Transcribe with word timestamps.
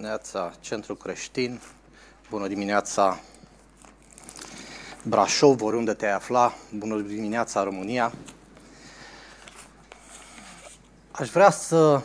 dimineața, 0.00 0.52
Centru 0.60 0.94
Creștin. 0.94 1.60
Bună 2.30 2.48
dimineața, 2.48 3.20
Brașov, 5.02 5.62
oriunde 5.62 5.94
te 5.94 6.06
afla. 6.06 6.54
Bună 6.74 7.00
dimineața, 7.00 7.62
România. 7.62 8.12
Aș 11.10 11.28
vrea 11.28 11.50
să 11.50 12.02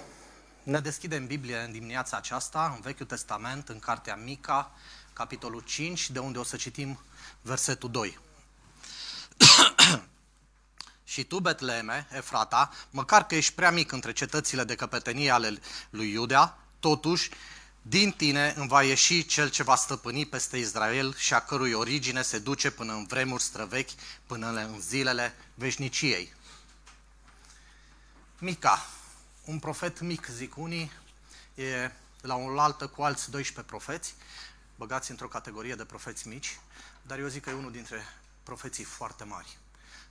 ne 0.64 0.80
deschidem 0.80 1.28
Biblia 1.28 1.62
în 1.62 1.72
dimineața 1.72 2.18
aceasta, 2.18 2.72
în 2.76 2.82
Vechiul 2.82 3.06
Testament, 3.06 3.70
în 3.70 3.80
Cartea 3.80 4.16
Mica, 4.16 4.72
capitolul 5.14 5.62
5, 5.62 6.10
de 6.10 6.20
unde 6.20 6.38
o 6.38 6.44
să 6.44 6.56
citim 6.56 7.00
versetul 7.42 7.92
2. 7.92 8.20
Și 11.04 11.24
tu, 11.24 11.40
Betleme, 11.40 12.08
Efrata, 12.12 12.70
măcar 12.90 13.26
că 13.26 13.36
ești 13.36 13.54
prea 13.54 13.72
mic 13.72 13.92
între 13.92 14.14
cetățile 14.14 14.64
de 14.64 14.76
căpetenie 14.76 15.32
ale 15.32 15.60
lui 15.90 16.12
Iudea, 16.12 16.58
totuși, 16.80 17.30
din 17.88 18.12
tine 18.12 18.54
îmi 18.58 18.68
va 18.68 18.84
ieși 18.84 19.26
cel 19.26 19.50
ce 19.50 19.64
va 19.64 19.76
stăpâni 19.76 20.26
peste 20.26 20.58
Israel 20.58 21.16
și 21.16 21.34
a 21.34 21.40
cărui 21.40 21.74
origine 21.74 22.22
se 22.22 22.40
duce 22.40 22.72
până 22.72 22.94
în 22.94 23.06
vremuri 23.06 23.44
străvechi, 23.44 23.92
până 24.26 24.48
în 24.48 24.80
zilele 24.80 25.36
veșniciei. 25.54 26.34
Mica, 28.40 28.86
un 29.44 29.60
profet 29.60 30.00
mic, 30.00 30.26
zic 30.26 30.58
unii, 30.58 30.92
e 31.56 31.92
la 32.22 32.36
un 32.36 32.60
altă 32.60 32.88
cu 32.88 33.02
alți 33.02 33.30
12 33.30 33.74
profeți, 33.74 34.16
băgați 34.76 35.12
într-o 35.12 35.28
categorie 35.28 35.76
de 35.76 35.86
profeți 35.86 36.28
mici, 36.28 36.60
dar 37.02 37.20
eu 37.20 37.28
zic 37.28 37.44
că 37.44 37.50
e 37.50 37.54
unul 37.54 37.72
dintre 37.72 38.04
profeții 38.44 38.84
foarte 38.84 39.24
mari. 39.24 39.58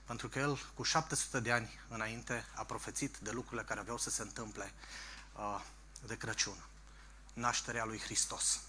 Pentru 0.05 0.29
că 0.29 0.39
el, 0.39 0.59
cu 0.73 0.83
700 0.83 1.39
de 1.39 1.51
ani 1.51 1.79
înainte, 1.87 2.45
a 2.53 2.63
profețit 2.63 3.17
de 3.17 3.31
lucrurile 3.31 3.67
care 3.67 3.79
aveau 3.79 3.97
să 3.97 4.09
se 4.09 4.21
întâmple 4.21 4.71
uh, 5.35 5.61
de 6.07 6.17
Crăciun. 6.17 6.57
Nașterea 7.35 7.85
lui 7.85 7.99
Hristos. 7.99 8.59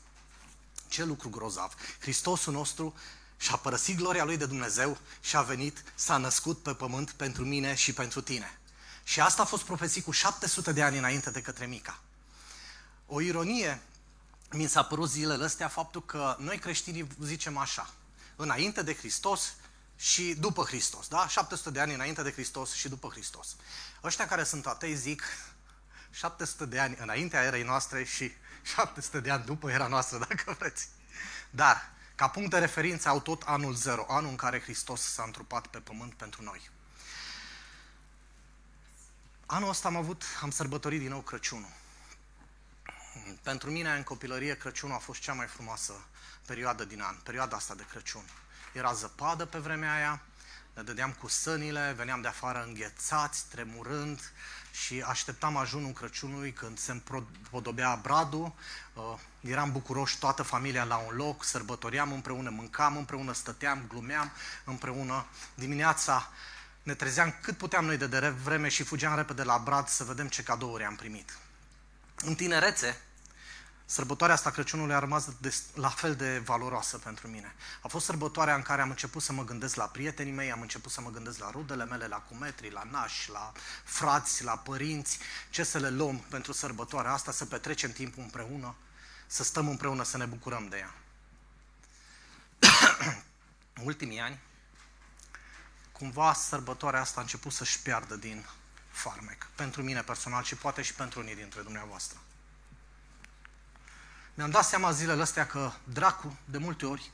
Ce 0.88 1.04
lucru 1.04 1.28
grozav! 1.28 1.74
Hristosul 2.00 2.52
nostru 2.52 2.94
și-a 3.36 3.56
părăsit 3.56 3.96
gloria 3.96 4.24
lui 4.24 4.36
de 4.36 4.46
Dumnezeu 4.46 4.98
și 5.20 5.36
a 5.36 5.42
venit, 5.42 5.84
s-a 5.94 6.16
născut 6.16 6.62
pe 6.62 6.74
pământ 6.74 7.10
pentru 7.10 7.44
mine 7.44 7.74
și 7.74 7.92
pentru 7.92 8.20
tine. 8.20 8.58
Și 9.04 9.20
asta 9.20 9.42
a 9.42 9.44
fost 9.44 9.62
profețit 9.62 10.04
cu 10.04 10.10
700 10.10 10.72
de 10.72 10.82
ani 10.82 10.98
înainte 10.98 11.30
de 11.30 11.42
către 11.42 11.66
Mica. 11.66 12.00
O 13.06 13.20
ironie 13.20 13.82
mi 14.50 14.68
s-a 14.68 14.82
părut 14.82 15.10
zilele 15.10 15.44
astea 15.44 15.68
faptul 15.68 16.04
că 16.04 16.36
noi 16.38 16.58
creștinii 16.58 17.06
zicem 17.22 17.56
așa, 17.56 17.94
înainte 18.36 18.82
de 18.82 18.94
Hristos 18.94 19.54
și 19.96 20.34
după 20.34 20.62
Hristos, 20.62 21.08
da? 21.08 21.28
700 21.28 21.70
de 21.70 21.80
ani 21.80 21.94
înainte 21.94 22.22
de 22.22 22.32
Hristos 22.32 22.72
și 22.72 22.88
după 22.88 23.08
Hristos. 23.08 23.56
Ăștia 24.02 24.26
care 24.26 24.44
sunt 24.44 24.66
atei 24.66 24.94
zic 24.94 25.22
700 26.10 26.66
de 26.66 26.80
ani 26.80 26.96
înaintea 27.00 27.42
erei 27.42 27.62
noastre 27.62 28.04
și 28.04 28.32
700 28.66 29.20
de 29.20 29.30
ani 29.30 29.44
după 29.44 29.70
era 29.70 29.86
noastră, 29.86 30.18
dacă 30.28 30.56
vreți. 30.58 30.88
Dar, 31.50 31.90
ca 32.14 32.28
punct 32.28 32.50
de 32.50 32.58
referință, 32.58 33.08
au 33.08 33.20
tot 33.20 33.42
anul 33.42 33.74
zero, 33.74 34.04
anul 34.08 34.30
în 34.30 34.36
care 34.36 34.60
Hristos 34.60 35.00
s-a 35.00 35.22
întrupat 35.22 35.66
pe 35.66 35.78
pământ 35.78 36.14
pentru 36.14 36.42
noi. 36.42 36.70
Anul 39.46 39.68
ăsta 39.68 39.88
am 39.88 39.96
avut, 39.96 40.22
am 40.42 40.50
sărbătorit 40.50 41.00
din 41.00 41.08
nou 41.08 41.20
Crăciunul. 41.20 41.72
Pentru 43.42 43.70
mine, 43.70 43.90
în 43.90 44.02
copilărie, 44.02 44.56
Crăciunul 44.56 44.96
a 44.96 44.98
fost 44.98 45.20
cea 45.20 45.32
mai 45.32 45.46
frumoasă 45.46 45.92
perioadă 46.46 46.84
din 46.84 47.00
an, 47.00 47.14
perioada 47.22 47.56
asta 47.56 47.74
de 47.74 47.86
Crăciun. 47.90 48.24
Era 48.72 48.92
zăpadă 48.92 49.44
pe 49.44 49.58
vremea 49.58 49.94
aia, 49.94 50.22
ne 50.76 50.82
dădeam 50.82 51.12
cu 51.12 51.28
sânile, 51.28 51.94
veneam 51.96 52.20
de 52.20 52.28
afară 52.28 52.64
înghețați, 52.66 53.44
tremurând 53.48 54.32
și 54.72 55.04
așteptam 55.06 55.56
ajunul 55.56 55.92
Crăciunului 55.92 56.52
când 56.52 56.78
se 56.78 56.92
împodobea 56.92 57.98
bradul. 58.02 58.52
Uh, 58.94 59.02
eram 59.40 59.72
bucuroși 59.72 60.18
toată 60.18 60.42
familia 60.42 60.84
la 60.84 60.96
un 60.96 61.16
loc, 61.16 61.44
sărbătoream 61.44 62.12
împreună, 62.12 62.50
mâncam 62.50 62.96
împreună, 62.96 63.32
stăteam, 63.32 63.84
glumeam 63.88 64.32
împreună. 64.64 65.26
Dimineața 65.54 66.30
ne 66.82 66.94
trezeam 66.94 67.34
cât 67.42 67.56
puteam 67.56 67.84
noi 67.84 67.96
de 67.96 68.28
vreme 68.28 68.68
și 68.68 68.82
fugeam 68.82 69.16
repede 69.16 69.42
la 69.42 69.58
brad 69.58 69.88
să 69.88 70.04
vedem 70.04 70.28
ce 70.28 70.42
cadouri 70.42 70.84
am 70.84 70.96
primit. 70.96 71.38
În 72.16 72.34
tinerețe, 72.34 73.00
Sărbătoarea 73.88 74.34
asta 74.34 74.50
Crăciunului 74.50 74.94
a 74.94 74.98
rămas 74.98 75.28
de, 75.40 75.54
la 75.74 75.88
fel 75.88 76.14
de 76.14 76.38
valoroasă 76.38 76.98
pentru 76.98 77.28
mine. 77.28 77.54
A 77.82 77.88
fost 77.88 78.04
sărbătoarea 78.04 78.54
în 78.54 78.62
care 78.62 78.82
am 78.82 78.90
început 78.90 79.22
să 79.22 79.32
mă 79.32 79.44
gândesc 79.44 79.74
la 79.74 79.84
prietenii 79.84 80.32
mei, 80.32 80.52
am 80.52 80.60
început 80.60 80.92
să 80.92 81.00
mă 81.00 81.10
gândesc 81.10 81.38
la 81.38 81.50
rudele 81.50 81.84
mele, 81.84 82.06
la 82.06 82.16
cumetri, 82.16 82.70
la 82.70 82.82
nași, 82.90 83.30
la 83.30 83.52
frați, 83.84 84.44
la 84.44 84.56
părinți, 84.56 85.18
ce 85.50 85.62
să 85.62 85.78
le 85.78 85.90
luăm 85.90 86.18
pentru 86.18 86.52
sărbătoarea 86.52 87.12
asta, 87.12 87.32
să 87.32 87.46
petrecem 87.46 87.92
timpul 87.92 88.22
împreună, 88.22 88.74
să 89.26 89.44
stăm 89.44 89.68
împreună, 89.68 90.02
să 90.02 90.16
ne 90.16 90.24
bucurăm 90.24 90.68
de 90.68 90.76
ea. 90.76 90.94
În 93.78 93.86
ultimii 93.86 94.20
ani, 94.20 94.40
cumva 95.92 96.32
sărbătoarea 96.32 97.00
asta 97.00 97.18
a 97.18 97.22
început 97.22 97.52
să-și 97.52 97.82
piardă 97.82 98.16
din 98.16 98.46
farmec. 98.90 99.48
Pentru 99.54 99.82
mine 99.82 100.02
personal 100.02 100.42
și 100.42 100.54
poate 100.54 100.82
și 100.82 100.94
pentru 100.94 101.20
unii 101.20 101.34
dintre 101.34 101.60
dumneavoastră. 101.60 102.18
Mi-am 104.36 104.50
dat 104.50 104.64
seama 104.64 104.92
zilele 104.92 105.22
astea 105.22 105.46
că 105.46 105.72
dracu, 105.84 106.38
de 106.44 106.58
multe 106.58 106.86
ori, 106.86 107.10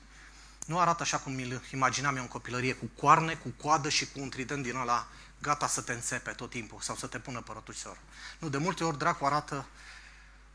nu 0.67 0.79
arată 0.79 1.03
așa 1.03 1.19
cum 1.19 1.33
mi-l 1.33 1.63
imaginam 1.73 2.17
eu 2.17 2.23
în 2.23 2.29
copilărie, 2.29 2.75
cu 2.75 2.91
coarne, 3.01 3.35
cu 3.35 3.49
coadă 3.49 3.89
și 3.89 4.07
cu 4.07 4.21
un 4.21 4.29
trident 4.29 4.63
din 4.63 4.77
ăla 4.77 5.07
gata 5.41 5.67
să 5.67 5.81
te 5.81 5.93
înțepe 5.93 6.31
tot 6.31 6.51
timpul 6.51 6.81
sau 6.81 6.97
să 6.97 7.07
te 7.07 7.19
pună 7.19 7.41
pe 7.41 7.51
rătușor. 7.55 7.99
Nu, 8.39 8.49
de 8.49 8.59
multe 8.59 8.85
ori 8.85 8.99
dracu 8.99 9.25
arată, 9.25 9.67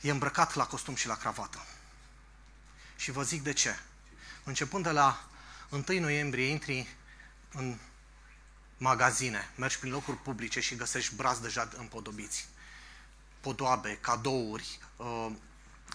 e 0.02 0.12
îmbrăcat 0.12 0.56
la 0.56 0.66
costum 0.66 0.96
și 0.96 1.08
la 1.08 1.16
cravată. 1.16 1.66
Și 2.96 3.12
vă 3.12 3.24
zic 3.24 3.44
de 3.44 3.54
ce. 3.54 3.80
Începând 4.44 4.84
de 4.84 4.92
la 4.92 5.28
1 5.70 5.84
noiembrie, 6.00 6.46
intri 6.46 6.96
în 7.52 7.78
magazine, 8.78 9.52
mergi 9.56 9.80
prin 9.80 9.92
locuri 9.92 10.18
publice 10.18 10.60
și 10.60 10.76
găsești 10.76 11.16
brazi 11.16 11.42
deja 11.42 11.70
împodobiți. 11.78 12.48
Podoabe, 13.40 13.98
cadouri, 14.02 14.80
uh, 14.96 15.32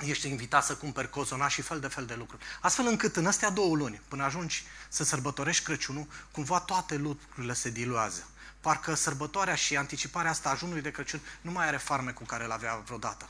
ești 0.00 0.28
invitat 0.28 0.64
să 0.64 0.74
cumperi 0.74 1.10
cozonaș 1.10 1.52
și 1.52 1.62
fel 1.62 1.80
de 1.80 1.86
fel 1.86 2.06
de 2.06 2.14
lucruri. 2.14 2.44
Astfel 2.60 2.86
încât 2.86 3.16
în 3.16 3.26
astea 3.26 3.50
două 3.50 3.76
luni, 3.76 4.00
până 4.08 4.24
ajungi 4.24 4.64
să 4.88 5.04
sărbătorești 5.04 5.64
Crăciunul, 5.64 6.06
cumva 6.30 6.60
toate 6.60 6.96
lucrurile 6.96 7.52
se 7.52 7.70
diluează. 7.70 8.26
Parcă 8.60 8.94
sărbătoarea 8.94 9.54
și 9.54 9.76
anticiparea 9.76 10.30
asta 10.30 10.48
a 10.48 10.52
ajunului 10.52 10.82
de 10.82 10.90
Crăciun 10.90 11.20
nu 11.40 11.50
mai 11.50 11.66
are 11.66 11.76
farme 11.76 12.10
cu 12.10 12.24
care 12.24 12.46
l-avea 12.46 12.76
vreodată. 12.76 13.28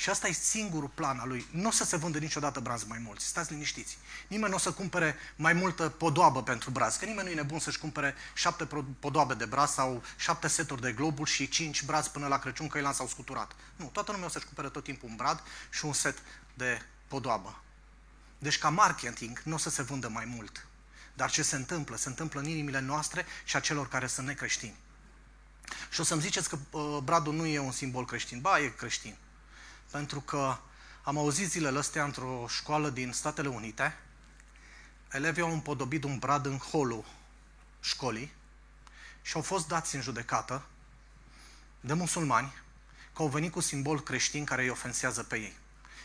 Și 0.00 0.10
asta 0.10 0.28
e 0.28 0.32
singurul 0.32 0.88
plan 0.88 1.18
al 1.18 1.28
lui. 1.28 1.46
Nu 1.50 1.68
o 1.68 1.70
să 1.70 1.84
se 1.84 1.96
vândă 1.96 2.18
niciodată 2.18 2.60
braz 2.60 2.84
mai 2.84 2.98
mulți. 2.98 3.26
Stați 3.26 3.52
liniștiți. 3.52 3.98
Nimeni 4.28 4.50
nu 4.50 4.56
o 4.56 4.58
să 4.58 4.72
cumpere 4.72 5.16
mai 5.36 5.52
multă 5.52 5.88
podoabă 5.88 6.42
pentru 6.42 6.70
braz. 6.70 6.96
Că 6.96 7.04
nimeni 7.04 7.26
nu 7.26 7.32
e 7.32 7.34
nebun 7.34 7.58
să-și 7.58 7.78
cumpere 7.78 8.14
șapte 8.34 8.68
podoabe 9.00 9.34
de 9.34 9.44
braz 9.44 9.70
sau 9.70 10.02
șapte 10.16 10.48
seturi 10.48 10.80
de 10.80 10.92
globul 10.92 11.26
și 11.26 11.48
cinci 11.48 11.84
braz 11.84 12.08
până 12.08 12.26
la 12.26 12.38
Crăciun 12.38 12.68
că 12.68 12.78
el 12.78 12.92
s-au 12.92 13.06
scuturat. 13.06 13.52
Nu, 13.76 13.86
toată 13.86 14.12
lumea 14.12 14.26
o 14.26 14.30
să-și 14.30 14.44
cumpere 14.44 14.68
tot 14.68 14.84
timpul 14.84 15.08
un 15.08 15.16
brad 15.16 15.42
și 15.70 15.84
un 15.84 15.92
set 15.92 16.18
de 16.54 16.82
podoabă. 17.08 17.62
Deci 18.38 18.58
ca 18.58 18.68
marketing 18.68 19.42
nu 19.44 19.54
o 19.54 19.58
să 19.58 19.70
se 19.70 19.82
vândă 19.82 20.08
mai 20.08 20.24
mult. 20.24 20.66
Dar 21.14 21.30
ce 21.30 21.42
se 21.42 21.56
întâmplă? 21.56 21.96
Se 21.96 22.08
întâmplă 22.08 22.40
în 22.40 22.46
inimile 22.46 22.80
noastre 22.80 23.26
și 23.44 23.56
a 23.56 23.60
celor 23.60 23.88
care 23.88 24.06
sunt 24.06 24.26
necreștini. 24.26 24.76
Și 25.90 26.00
o 26.00 26.04
să-mi 26.04 26.20
ziceți 26.20 26.48
că 26.48 26.58
uh, 26.70 26.98
bradul 27.04 27.34
nu 27.34 27.46
e 27.46 27.58
un 27.58 27.72
simbol 27.72 28.04
creștin. 28.04 28.40
Ba, 28.40 28.58
e 28.58 28.68
creștin 28.68 29.16
pentru 29.90 30.20
că 30.20 30.56
am 31.02 31.18
auzit 31.18 31.48
zilele 31.48 31.78
astea 31.78 32.04
într-o 32.04 32.46
școală 32.48 32.90
din 32.90 33.12
Statele 33.12 33.48
Unite, 33.48 33.98
elevii 35.12 35.42
au 35.42 35.52
împodobit 35.52 36.04
un 36.04 36.18
brad 36.18 36.46
în 36.46 36.58
holul 36.58 37.04
școlii 37.80 38.32
și 39.22 39.34
au 39.34 39.42
fost 39.42 39.68
dați 39.68 39.94
în 39.94 40.00
judecată 40.02 40.62
de 41.80 41.92
musulmani 41.92 42.54
că 43.12 43.22
au 43.22 43.28
venit 43.28 43.52
cu 43.52 43.60
simbol 43.60 44.00
creștin 44.00 44.44
care 44.44 44.62
îi 44.62 44.68
ofensează 44.68 45.22
pe 45.22 45.36
ei. 45.36 45.56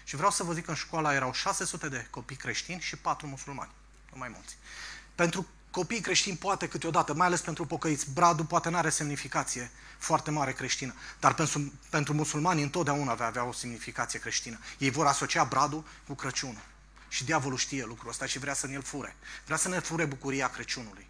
Și 0.03 0.16
vreau 0.16 0.31
să 0.31 0.44
vă 0.44 0.53
zic 0.53 0.63
că 0.63 0.69
în 0.69 0.75
școala 0.75 1.14
erau 1.14 1.34
600 1.34 1.90
de 1.90 2.08
copii 2.09 2.35
creștini 2.35 2.82
și 2.82 2.96
4 2.96 3.28
musulmani, 3.28 3.72
nu 4.11 4.17
mai 4.17 4.29
mulți. 4.29 4.58
Pentru 5.16 5.47
copiii 5.75 6.01
creștini 6.01 6.37
poate 6.37 6.67
câteodată, 6.67 7.13
mai 7.13 7.27
ales 7.27 7.41
pentru 7.41 7.66
pocăiți, 7.66 8.11
bradul 8.13 8.45
poate 8.45 8.69
nu 8.69 8.77
are 8.77 8.89
semnificație 8.89 9.72
foarte 9.97 10.31
mare 10.31 10.51
creștină, 10.51 10.93
dar 11.19 11.33
pentru, 11.33 11.73
pentru 11.89 12.13
musulmani 12.13 12.61
întotdeauna 12.61 13.13
va 13.13 13.25
avea 13.25 13.43
o 13.43 13.51
semnificație 13.51 14.19
creștină. 14.19 14.59
Ei 14.77 14.89
vor 14.89 15.05
asocia 15.05 15.43
bradul 15.43 15.83
cu 16.07 16.13
Crăciunul. 16.13 16.61
Și 17.07 17.25
diavolul 17.25 17.57
știe 17.57 17.85
lucrul 17.85 18.09
ăsta 18.09 18.25
și 18.25 18.39
vrea 18.39 18.53
să 18.53 18.67
ne-l 18.67 18.81
fure. 18.81 19.16
Vrea 19.45 19.57
să 19.57 19.69
ne 19.69 19.79
fure 19.79 20.05
bucuria 20.05 20.49
Crăciunului. 20.49 21.07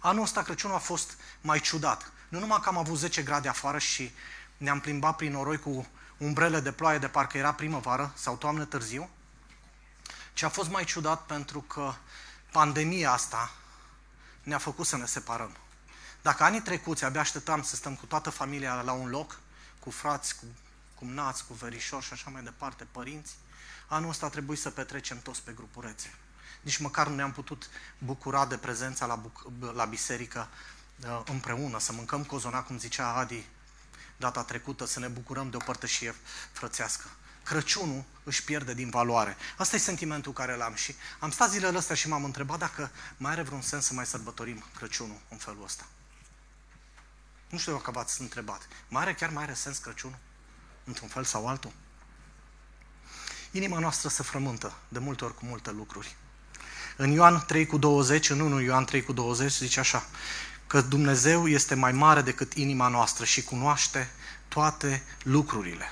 Anul 0.00 0.22
ăsta 0.22 0.42
Crăciunul 0.42 0.76
a 0.76 0.78
fost 0.80 1.16
mai 1.40 1.60
ciudat. 1.60 2.12
Nu 2.28 2.38
numai 2.38 2.60
că 2.62 2.68
am 2.68 2.78
avut 2.78 2.98
10 2.98 3.22
grade 3.22 3.48
afară 3.48 3.78
și 3.78 4.12
ne-am 4.56 4.80
plimbat 4.80 5.16
prin 5.16 5.32
noroi 5.32 5.58
cu 5.58 5.86
umbrele 6.16 6.60
de 6.60 6.72
ploaie 6.72 6.98
de 6.98 7.08
parcă 7.08 7.38
era 7.38 7.52
primăvară 7.52 8.12
sau 8.14 8.36
toamnă 8.36 8.64
târziu, 8.64 9.08
ci 10.32 10.42
a 10.42 10.48
fost 10.48 10.70
mai 10.70 10.84
ciudat 10.84 11.26
pentru 11.26 11.60
că 11.60 11.94
pandemia 12.52 13.12
asta 13.12 13.50
ne-a 14.46 14.58
făcut 14.58 14.86
să 14.86 14.96
ne 14.96 15.06
separăm. 15.06 15.56
Dacă 16.22 16.42
anii 16.42 16.60
trecuți 16.60 17.04
abia 17.04 17.20
așteptam 17.20 17.62
să 17.62 17.76
stăm 17.76 17.94
cu 17.94 18.06
toată 18.06 18.30
familia 18.30 18.82
la 18.82 18.92
un 18.92 19.08
loc, 19.08 19.40
cu 19.80 19.90
frați, 19.90 20.36
cu 20.36 20.44
cum 20.94 21.08
nați, 21.08 21.44
cu 21.46 21.54
verișor 21.54 22.02
și 22.02 22.12
așa 22.12 22.30
mai 22.30 22.42
departe, 22.42 22.86
părinți, 22.90 23.34
anul 23.86 24.08
ăsta 24.08 24.26
a 24.26 24.28
trebuit 24.28 24.58
să 24.58 24.70
petrecem 24.70 25.20
toți 25.20 25.42
pe 25.42 25.52
grupurețe. 25.52 26.14
Nici 26.60 26.76
măcar 26.76 27.08
nu 27.08 27.14
ne-am 27.14 27.32
putut 27.32 27.68
bucura 27.98 28.46
de 28.46 28.56
prezența 28.56 29.06
la, 29.06 29.22
buc- 29.22 29.74
la 29.74 29.84
biserică 29.84 30.48
uh, 31.04 31.22
împreună, 31.24 31.78
să 31.78 31.92
mâncăm 31.92 32.24
cozona, 32.24 32.62
cum 32.62 32.78
zicea 32.78 33.12
Adi 33.12 33.46
data 34.16 34.42
trecută, 34.42 34.86
să 34.86 35.00
ne 35.00 35.08
bucurăm 35.08 35.50
de 35.50 35.56
o 35.56 35.64
părtășie 35.64 36.14
frățească. 36.52 37.10
Crăciunul 37.46 38.04
își 38.24 38.44
pierde 38.44 38.74
din 38.74 38.90
valoare. 38.90 39.36
Asta 39.56 39.76
e 39.76 39.78
sentimentul 39.78 40.32
care 40.32 40.56
l-am 40.56 40.74
și 40.74 40.94
am 41.18 41.30
stat 41.30 41.50
zilele 41.50 41.78
astea 41.78 41.94
și 41.94 42.08
m-am 42.08 42.24
întrebat 42.24 42.58
dacă 42.58 42.90
mai 43.16 43.32
are 43.32 43.42
vreun 43.42 43.60
sens 43.60 43.84
să 43.84 43.94
mai 43.94 44.06
sărbătorim 44.06 44.64
Crăciunul 44.76 45.20
în 45.28 45.36
felul 45.36 45.62
ăsta. 45.64 45.86
Nu 47.48 47.58
știu 47.58 47.72
dacă 47.72 47.90
v-ați 47.90 48.20
întrebat. 48.20 48.68
Mai 48.88 49.02
are, 49.02 49.14
chiar 49.14 49.30
mai 49.30 49.42
are 49.42 49.54
sens 49.54 49.78
Crăciunul? 49.78 50.18
Într-un 50.84 51.08
fel 51.08 51.24
sau 51.24 51.48
altul? 51.48 51.72
Inima 53.50 53.78
noastră 53.78 54.08
se 54.08 54.22
frământă 54.22 54.74
de 54.88 54.98
multe 54.98 55.24
ori 55.24 55.34
cu 55.34 55.44
multe 55.44 55.70
lucruri. 55.70 56.16
În 56.96 57.10
Ioan 57.10 57.44
3 57.46 57.66
cu 57.66 57.78
20, 57.78 58.30
în 58.30 58.40
1 58.40 58.60
Ioan 58.60 58.84
3 58.84 59.02
cu 59.02 59.12
20, 59.12 59.52
zice 59.52 59.80
așa, 59.80 60.06
că 60.66 60.80
Dumnezeu 60.80 61.48
este 61.48 61.74
mai 61.74 61.92
mare 61.92 62.22
decât 62.22 62.52
inima 62.52 62.88
noastră 62.88 63.24
și 63.24 63.42
cunoaște 63.42 64.10
toate 64.48 65.02
lucrurile. 65.22 65.90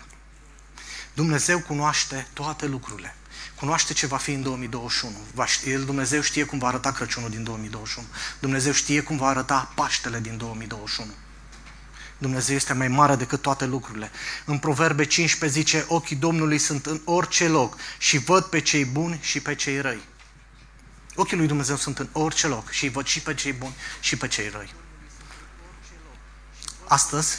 Dumnezeu 1.14 1.60
cunoaște 1.60 2.26
toate 2.32 2.66
lucrurile. 2.66 3.14
Cunoaște 3.54 3.92
ce 3.92 4.06
va 4.06 4.16
fi 4.16 4.32
în 4.32 4.42
2021. 4.42 5.14
El, 5.64 5.84
Dumnezeu 5.84 6.20
știe 6.20 6.44
cum 6.44 6.58
va 6.58 6.66
arăta 6.66 6.92
Crăciunul 6.92 7.30
din 7.30 7.42
2021. 7.42 8.06
Dumnezeu 8.40 8.72
știe 8.72 9.00
cum 9.00 9.16
va 9.16 9.26
arăta 9.26 9.72
Paștele 9.74 10.20
din 10.20 10.36
2021. 10.36 11.10
Dumnezeu 12.18 12.56
este 12.56 12.72
mai 12.72 12.88
mare 12.88 13.16
decât 13.16 13.42
toate 13.42 13.66
lucrurile. 13.66 14.10
În 14.44 14.58
Proverbe 14.58 15.04
15 15.04 15.60
zice, 15.60 15.84
ochii 15.88 16.16
Domnului 16.16 16.58
sunt 16.58 16.86
în 16.86 17.00
orice 17.04 17.48
loc 17.48 17.76
și 17.98 18.18
văd 18.18 18.44
pe 18.44 18.60
cei 18.60 18.84
buni 18.84 19.18
și 19.22 19.40
pe 19.40 19.54
cei 19.54 19.80
răi. 19.80 20.02
Ochii 21.14 21.36
lui 21.36 21.46
Dumnezeu 21.46 21.76
sunt 21.76 21.98
în 21.98 22.08
orice 22.12 22.46
loc 22.46 22.70
și 22.70 22.84
îi 22.84 22.90
văd 22.90 23.06
și 23.06 23.20
pe 23.20 23.34
cei 23.34 23.52
buni 23.52 23.74
și 24.00 24.16
pe 24.16 24.28
cei 24.28 24.48
răi. 24.48 24.72
Astăzi, 26.88 27.38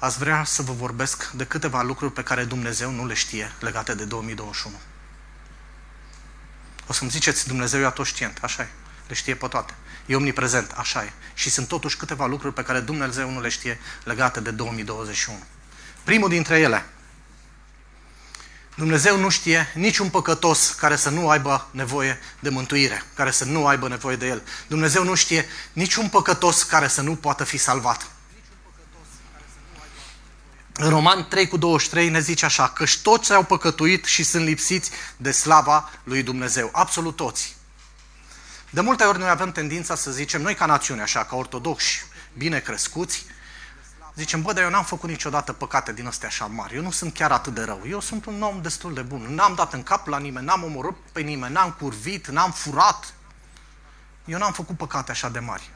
ați 0.00 0.18
vrea 0.18 0.44
să 0.44 0.62
vă 0.62 0.72
vorbesc 0.72 1.30
de 1.30 1.44
câteva 1.44 1.82
lucruri 1.82 2.12
pe 2.12 2.22
care 2.22 2.44
Dumnezeu 2.44 2.90
nu 2.90 3.06
le 3.06 3.14
știe 3.14 3.52
legate 3.58 3.94
de 3.94 4.04
2021. 4.04 4.74
O 6.86 6.92
să-mi 6.92 7.10
ziceți, 7.10 7.46
Dumnezeu 7.46 7.80
e 7.80 7.84
atoștient, 7.84 8.38
așa 8.40 8.62
e, 8.62 8.68
le 9.08 9.14
știe 9.14 9.34
pe 9.34 9.46
toate. 9.46 9.74
E 10.06 10.16
omniprezent, 10.16 10.70
așa 10.76 11.04
e. 11.04 11.12
Și 11.34 11.50
sunt 11.50 11.68
totuși 11.68 11.96
câteva 11.96 12.26
lucruri 12.26 12.54
pe 12.54 12.62
care 12.62 12.80
Dumnezeu 12.80 13.30
nu 13.30 13.40
le 13.40 13.48
știe 13.48 13.80
legate 14.04 14.40
de 14.40 14.50
2021. 14.50 15.38
Primul 16.04 16.28
dintre 16.28 16.58
ele, 16.58 16.84
Dumnezeu 18.74 19.18
nu 19.18 19.28
știe 19.28 19.72
niciun 19.74 20.08
păcătos 20.08 20.70
care 20.70 20.96
să 20.96 21.10
nu 21.10 21.28
aibă 21.28 21.68
nevoie 21.70 22.18
de 22.38 22.48
mântuire, 22.48 23.02
care 23.14 23.30
să 23.30 23.44
nu 23.44 23.66
aibă 23.66 23.88
nevoie 23.88 24.16
de 24.16 24.26
El. 24.26 24.42
Dumnezeu 24.66 25.04
nu 25.04 25.14
știe 25.14 25.46
niciun 25.72 26.08
păcătos 26.08 26.62
care 26.62 26.88
să 26.88 27.00
nu 27.00 27.14
poată 27.16 27.44
fi 27.44 27.56
salvat. 27.56 28.10
În 30.82 30.88
Roman 30.88 31.28
3 31.28 31.48
cu 31.48 31.56
23 31.56 32.08
ne 32.08 32.20
zice 32.20 32.44
așa, 32.44 32.68
că 32.68 32.84
toți 33.02 33.32
au 33.32 33.42
păcătuit 33.42 34.04
și 34.04 34.22
sunt 34.22 34.44
lipsiți 34.44 34.90
de 35.16 35.30
slava 35.30 35.90
lui 36.04 36.22
Dumnezeu. 36.22 36.68
Absolut 36.72 37.16
toți. 37.16 37.56
De 38.70 38.80
multe 38.80 39.04
ori 39.04 39.18
noi 39.18 39.28
avem 39.28 39.52
tendința 39.52 39.94
să 39.94 40.10
zicem, 40.10 40.42
noi 40.42 40.54
ca 40.54 40.66
națiune, 40.66 41.02
așa, 41.02 41.24
ca 41.24 41.36
ortodoxi, 41.36 42.02
bine 42.36 42.58
crescuți, 42.58 43.24
zicem, 44.14 44.42
bă, 44.42 44.52
dar 44.52 44.62
eu 44.62 44.70
n-am 44.70 44.84
făcut 44.84 45.08
niciodată 45.08 45.52
păcate 45.52 45.92
din 45.92 46.06
astea 46.06 46.28
așa 46.28 46.46
mari, 46.46 46.74
eu 46.74 46.82
nu 46.82 46.90
sunt 46.90 47.14
chiar 47.14 47.32
atât 47.32 47.54
de 47.54 47.62
rău, 47.62 47.80
eu 47.88 48.00
sunt 48.00 48.26
un 48.26 48.42
om 48.42 48.62
destul 48.62 48.94
de 48.94 49.02
bun, 49.02 49.34
n-am 49.34 49.54
dat 49.54 49.72
în 49.72 49.82
cap 49.82 50.06
la 50.06 50.18
nimeni, 50.18 50.46
n-am 50.46 50.64
omorât 50.64 50.96
pe 51.12 51.20
nimeni, 51.20 51.52
n-am 51.52 51.76
curvit, 51.80 52.28
n-am 52.28 52.50
furat, 52.50 53.14
eu 54.24 54.38
n-am 54.38 54.52
făcut 54.52 54.76
păcate 54.76 55.10
așa 55.10 55.28
de 55.28 55.38
mari. 55.38 55.70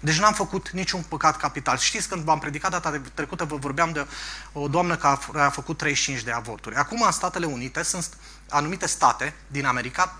Deci 0.00 0.18
n-am 0.18 0.32
făcut 0.32 0.70
niciun 0.70 1.02
păcat 1.02 1.36
capital. 1.36 1.78
Știți, 1.78 2.08
când 2.08 2.22
v-am 2.22 2.38
predicat 2.38 2.70
data 2.70 3.00
trecută, 3.14 3.44
vă 3.44 3.56
vorbeam 3.56 3.92
de 3.92 4.06
o 4.52 4.68
doamnă 4.68 4.96
care 4.96 5.18
a 5.34 5.50
făcut 5.50 5.76
35 5.76 6.22
de 6.22 6.30
avorturi. 6.30 6.74
Acum, 6.74 7.02
în 7.02 7.10
Statele 7.10 7.46
Unite, 7.46 7.82
sunt 7.82 8.16
anumite 8.48 8.86
state 8.86 9.34
din 9.46 9.66
America 9.66 10.16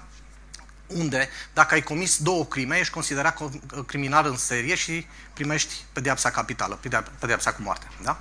unde, 0.86 1.28
dacă 1.52 1.74
ai 1.74 1.82
comis 1.82 2.18
două 2.18 2.44
crime, 2.44 2.78
ești 2.78 2.92
considerat 2.92 3.38
criminal 3.86 4.26
în 4.26 4.36
serie 4.36 4.74
și 4.74 5.06
primești 5.32 5.74
pedeapsa 5.92 6.30
capitală, 6.30 6.78
pedeapsa 7.18 7.52
cu 7.52 7.62
moarte. 7.62 7.86
Da? 8.02 8.20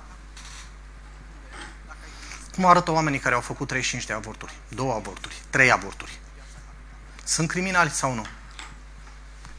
Cum 2.54 2.64
arată 2.64 2.90
oamenii 2.90 3.18
care 3.18 3.34
au 3.34 3.40
făcut 3.40 3.68
35 3.68 4.06
de 4.06 4.12
avorturi, 4.12 4.54
două 4.68 4.94
avorturi, 4.94 5.42
trei 5.50 5.70
avorturi? 5.70 6.20
Sunt 7.24 7.48
criminali 7.48 7.90
sau 7.90 8.14
nu? 8.14 8.26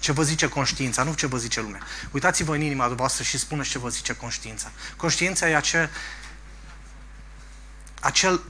Ce 0.01 0.11
vă 0.11 0.23
zice 0.23 0.47
conștiința, 0.47 1.03
nu 1.03 1.13
ce 1.13 1.27
vă 1.27 1.37
zice 1.37 1.61
lumea. 1.61 1.81
Uitați-vă 2.11 2.55
în 2.55 2.61
inima 2.61 2.87
voastră 2.87 3.23
și 3.23 3.37
spuneți 3.37 3.69
ce 3.69 3.79
vă 3.79 3.89
zice 3.89 4.13
conștiința. 4.13 4.71
Conștiința 4.95 5.49
e 5.49 5.55
acel, 5.55 5.89
acel 7.99 8.41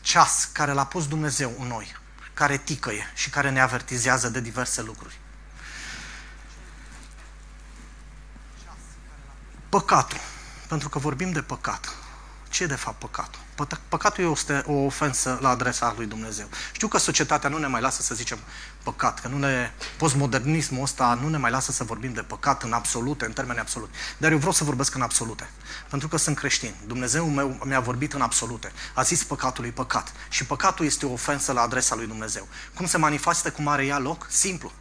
ceas 0.00 0.48
care 0.52 0.72
l-a 0.72 0.86
pus 0.86 1.08
Dumnezeu 1.08 1.56
în 1.58 1.66
noi, 1.66 1.96
care 2.34 2.56
ticăie 2.56 3.12
și 3.14 3.30
care 3.30 3.50
ne 3.50 3.60
avertizează 3.60 4.28
de 4.28 4.40
diverse 4.40 4.82
lucruri. 4.82 5.18
Păcatul. 9.68 10.20
Pentru 10.68 10.88
că 10.88 10.98
vorbim 10.98 11.32
de 11.32 11.42
păcat. 11.42 11.94
Ce 12.48 12.62
e 12.62 12.66
de 12.66 12.74
fapt 12.74 12.98
păcatul? 12.98 13.43
Păcatul 13.88 14.30
este 14.30 14.62
o 14.66 14.72
ofensă 14.72 15.38
la 15.40 15.48
adresa 15.48 15.94
lui 15.96 16.06
Dumnezeu. 16.06 16.46
Știu 16.72 16.88
că 16.88 16.98
societatea 16.98 17.48
nu 17.48 17.58
ne 17.58 17.66
mai 17.66 17.80
lasă 17.80 18.02
să 18.02 18.14
zicem 18.14 18.38
păcat, 18.82 19.20
că 19.20 19.28
nu 19.28 19.38
ne, 19.38 19.72
postmodernismul 19.96 20.82
ăsta 20.82 21.18
nu 21.22 21.28
ne 21.28 21.36
mai 21.36 21.50
lasă 21.50 21.72
să 21.72 21.84
vorbim 21.84 22.12
de 22.12 22.20
păcat 22.20 22.62
în 22.62 22.72
absolute, 22.72 23.24
în 23.24 23.32
termeni 23.32 23.58
absolute. 23.58 23.92
Dar 24.18 24.30
eu 24.30 24.36
vreau 24.36 24.52
să 24.52 24.64
vorbesc 24.64 24.94
în 24.94 25.02
absolute. 25.02 25.50
Pentru 25.88 26.08
că 26.08 26.16
sunt 26.16 26.36
creștin. 26.36 26.74
Dumnezeu 26.86 27.28
meu 27.28 27.60
mi-a 27.64 27.80
vorbit 27.80 28.12
în 28.12 28.20
absolute. 28.20 28.72
A 28.94 29.02
zis 29.02 29.24
păcatului 29.24 29.70
păcat. 29.70 30.12
Și 30.28 30.44
păcatul 30.44 30.84
este 30.86 31.06
o 31.06 31.12
ofensă 31.12 31.52
la 31.52 31.60
adresa 31.60 31.94
lui 31.94 32.06
Dumnezeu. 32.06 32.48
Cum 32.74 32.86
se 32.86 32.98
manifestă, 32.98 33.50
cum 33.50 33.68
are 33.68 33.84
ea 33.84 33.98
loc? 33.98 34.26
Simplu. 34.30 34.72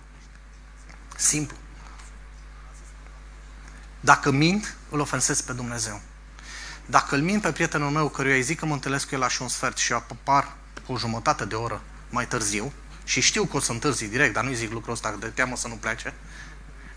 Simplu. 1.16 1.58
Dacă 4.00 4.32
mint, 4.32 4.76
îl 4.90 5.00
ofensez 5.00 5.42
pe 5.42 5.54
Dumnezeu. 5.54 6.02
Dacă 6.86 7.16
îl 7.16 7.22
mint 7.22 7.42
pe 7.42 7.52
prietenul 7.52 7.90
meu 7.90 8.10
căruia 8.10 8.36
îi 8.36 8.42
zic 8.42 8.60
că 8.60 8.66
mă 8.66 8.74
întâlnesc 8.74 9.08
cu 9.08 9.14
el 9.14 9.20
la 9.20 9.28
și 9.28 9.42
un 9.42 9.48
sfert 9.48 9.78
și 9.78 9.94
apar 9.94 10.56
cu 10.86 10.94
o 10.94 10.98
jumătate 10.98 11.46
de 11.46 11.56
oră 11.56 11.82
mai 12.10 12.28
târziu 12.28 12.74
și 13.04 13.22
știu 13.22 13.46
că 13.46 13.58
o 13.58 13.60
să 13.60 13.72
întârzi 13.72 14.08
direct, 14.08 14.34
dar 14.34 14.44
nu-i 14.44 14.56
zic 14.56 14.72
lucrul 14.72 14.94
ăsta 14.94 15.16
de 15.20 15.28
teamă 15.28 15.56
să 15.56 15.68
nu 15.68 15.76
plece, 15.76 16.14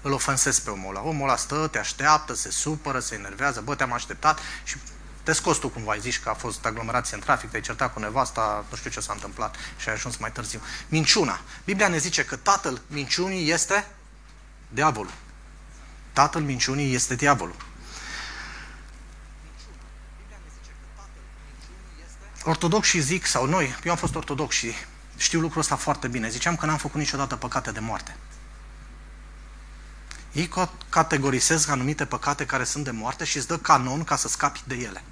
îl 0.02 0.12
ofensez 0.12 0.58
pe 0.58 0.70
omul 0.70 0.96
ăla. 0.96 1.06
Omul 1.06 1.28
ăla 1.28 1.36
stă, 1.36 1.68
te 1.70 1.78
așteaptă, 1.78 2.34
se 2.34 2.50
supără, 2.50 2.98
se 2.98 3.14
enervează, 3.14 3.60
bă, 3.60 3.74
te-am 3.74 3.92
așteptat 3.92 4.38
și 4.64 4.76
te 5.22 5.32
scoți 5.32 5.60
tu 5.60 5.68
cumva, 5.68 5.92
ai 5.92 6.00
zis 6.00 6.16
că 6.16 6.28
a 6.28 6.34
fost 6.34 6.64
aglomerație 6.64 7.16
în 7.16 7.22
trafic, 7.22 7.50
te-ai 7.50 7.62
certat 7.62 7.92
cu 7.92 8.00
nevasta, 8.00 8.64
nu 8.70 8.76
știu 8.76 8.90
ce 8.90 9.00
s-a 9.00 9.12
întâmplat 9.12 9.54
și 9.76 9.88
ai 9.88 9.94
ajuns 9.94 10.16
mai 10.16 10.32
târziu. 10.32 10.60
Minciuna. 10.88 11.40
Biblia 11.64 11.88
ne 11.88 11.98
zice 11.98 12.24
că 12.24 12.36
tatăl 12.36 12.80
minciunii 12.86 13.50
este 13.50 13.86
diavolul. 14.68 15.12
Tatăl 16.12 16.42
minciunii 16.42 16.94
este 16.94 17.14
diavolul. 17.14 17.56
Ortodoxii 22.46 23.00
zic, 23.00 23.26
sau 23.26 23.46
noi, 23.46 23.76
eu 23.84 23.90
am 23.90 23.96
fost 23.98 24.14
ortodox 24.14 24.54
și 24.54 24.72
știu 25.16 25.40
lucrul 25.40 25.60
ăsta 25.60 25.76
foarte 25.76 26.08
bine, 26.08 26.28
ziceam 26.28 26.56
că 26.56 26.66
n-am 26.66 26.76
făcut 26.76 27.00
niciodată 27.00 27.36
păcate 27.36 27.70
de 27.70 27.80
moarte. 27.80 28.16
Ei 30.32 30.50
categorisez 30.88 31.68
anumite 31.68 32.04
păcate 32.04 32.46
care 32.46 32.64
sunt 32.64 32.84
de 32.84 32.90
moarte 32.90 33.24
și 33.24 33.36
îți 33.36 33.46
dă 33.46 33.58
canon 33.58 34.04
ca 34.04 34.16
să 34.16 34.28
scapi 34.28 34.62
de 34.64 34.74
ele. 34.74 35.02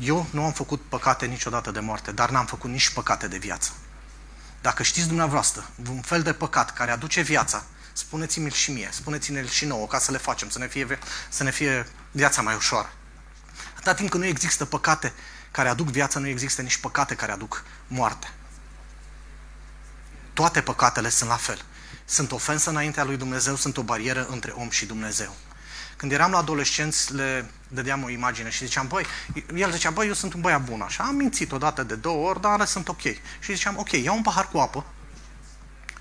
Eu 0.00 0.26
nu 0.30 0.44
am 0.44 0.52
făcut 0.52 0.80
păcate 0.88 1.26
niciodată 1.26 1.70
de 1.70 1.80
moarte, 1.80 2.12
dar 2.12 2.30
n-am 2.30 2.46
făcut 2.46 2.70
nici 2.70 2.90
păcate 2.90 3.28
de 3.28 3.38
viață. 3.38 3.72
Dacă 4.60 4.82
știți 4.82 5.06
dumneavoastră 5.06 5.70
un 5.90 6.00
fel 6.00 6.22
de 6.22 6.32
păcat 6.32 6.72
care 6.72 6.90
aduce 6.90 7.20
viața, 7.20 7.64
spuneți-mi-l 7.92 8.52
și 8.52 8.70
mie, 8.70 8.88
spuneți-ne-l 8.92 9.48
și 9.48 9.64
nouă, 9.64 9.86
ca 9.86 9.98
să 9.98 10.10
le 10.10 10.18
facem, 10.18 10.48
să 10.48 10.58
ne 10.58 10.68
fie, 10.68 10.98
să 11.28 11.42
ne 11.42 11.50
fie 11.50 11.86
viața 12.10 12.42
mai 12.42 12.54
ușoară. 12.54 12.92
Atâta 13.88 14.02
timp 14.02 14.12
când 14.12 14.24
nu 14.24 14.36
există 14.36 14.64
păcate 14.64 15.12
care 15.50 15.68
aduc 15.68 15.88
viață, 15.88 16.18
nu 16.18 16.26
există 16.26 16.62
nici 16.62 16.76
păcate 16.76 17.14
care 17.14 17.32
aduc 17.32 17.64
moarte. 17.86 18.32
Toate 20.32 20.60
păcatele 20.60 21.08
sunt 21.08 21.28
la 21.28 21.36
fel. 21.36 21.64
Sunt 22.04 22.32
ofensă 22.32 22.70
înaintea 22.70 23.04
lui 23.04 23.16
Dumnezeu, 23.16 23.56
sunt 23.56 23.76
o 23.76 23.82
barieră 23.82 24.26
între 24.26 24.50
om 24.50 24.70
și 24.70 24.86
Dumnezeu. 24.86 25.36
Când 25.96 26.12
eram 26.12 26.30
la 26.30 26.38
adolescenți, 26.38 27.14
le 27.14 27.50
dădeam 27.68 28.02
o 28.02 28.08
imagine 28.08 28.50
și 28.50 28.64
ziceam, 28.64 28.86
băi, 28.86 29.06
el 29.54 29.72
zicea, 29.72 29.90
băi, 29.90 30.06
eu 30.06 30.12
sunt 30.12 30.34
un 30.34 30.40
băiat 30.40 30.64
bun, 30.64 30.80
așa, 30.80 31.04
am 31.04 31.14
mințit 31.14 31.52
odată 31.52 31.82
de 31.82 31.94
două 31.94 32.28
ori, 32.28 32.40
dar 32.40 32.64
sunt 32.64 32.88
ok. 32.88 33.02
Și 33.38 33.54
ziceam, 33.54 33.76
ok, 33.78 33.92
ia 33.92 34.12
un 34.12 34.22
pahar 34.22 34.48
cu 34.48 34.58
apă, 34.58 34.84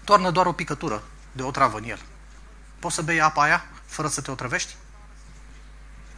toarnă 0.03 0.31
doar 0.31 0.45
o 0.45 0.51
picătură 0.51 1.03
de 1.31 1.43
o 1.43 1.51
travă 1.51 1.77
în 1.77 1.89
el. 1.89 1.99
Poți 2.79 2.95
să 2.95 3.01
bei 3.01 3.21
apa 3.21 3.41
aia 3.41 3.65
fără 3.85 4.07
să 4.07 4.21
te 4.21 4.31
otrăvești? 4.31 4.75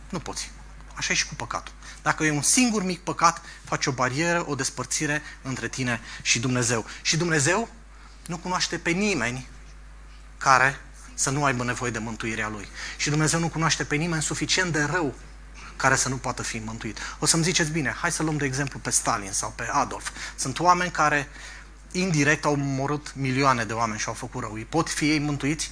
Nu 0.09 0.19
poți. 0.19 0.51
Așa 0.99 1.13
e 1.13 1.15
și 1.15 1.27
cu 1.27 1.35
păcatul. 1.35 1.73
Dacă 2.01 2.23
e 2.23 2.31
un 2.31 2.41
singur 2.41 2.83
mic 2.83 2.99
păcat, 2.99 3.41
face 3.63 3.89
o 3.89 3.91
barieră, 3.91 4.43
o 4.47 4.55
despărțire 4.55 5.21
între 5.41 5.67
tine 5.67 5.99
și 6.21 6.39
Dumnezeu. 6.39 6.85
Și 7.01 7.17
Dumnezeu 7.17 7.69
nu 8.25 8.37
cunoaște 8.37 8.77
pe 8.77 8.89
nimeni 8.89 9.47
care 10.37 10.79
să 11.13 11.29
nu 11.29 11.43
aibă 11.43 11.63
nevoie 11.63 11.91
de 11.91 11.99
mântuirea 11.99 12.47
Lui. 12.47 12.67
Și 12.97 13.09
Dumnezeu 13.09 13.39
nu 13.39 13.49
cunoaște 13.49 13.83
pe 13.83 13.95
nimeni 13.95 14.21
suficient 14.21 14.71
de 14.71 14.83
rău 14.83 15.15
care 15.75 15.95
să 15.95 16.09
nu 16.09 16.17
poată 16.17 16.43
fi 16.43 16.57
mântuit. 16.57 16.97
O 17.19 17.25
să-mi 17.25 17.43
ziceți 17.43 17.71
bine, 17.71 17.95
hai 18.01 18.11
să 18.11 18.23
luăm 18.23 18.37
de 18.37 18.45
exemplu 18.45 18.79
pe 18.79 18.89
Stalin 18.89 19.31
sau 19.31 19.53
pe 19.55 19.69
Adolf. 19.71 20.09
Sunt 20.35 20.59
oameni 20.59 20.91
care 20.91 21.29
indirect 21.91 22.45
au 22.45 22.53
omorât 22.53 23.15
milioane 23.15 23.63
de 23.63 23.73
oameni 23.73 23.99
și 23.99 24.07
au 24.07 24.13
făcut 24.13 24.41
rău. 24.41 24.57
Pot 24.69 24.89
fi 24.89 25.11
ei 25.11 25.19
mântuiți? 25.19 25.71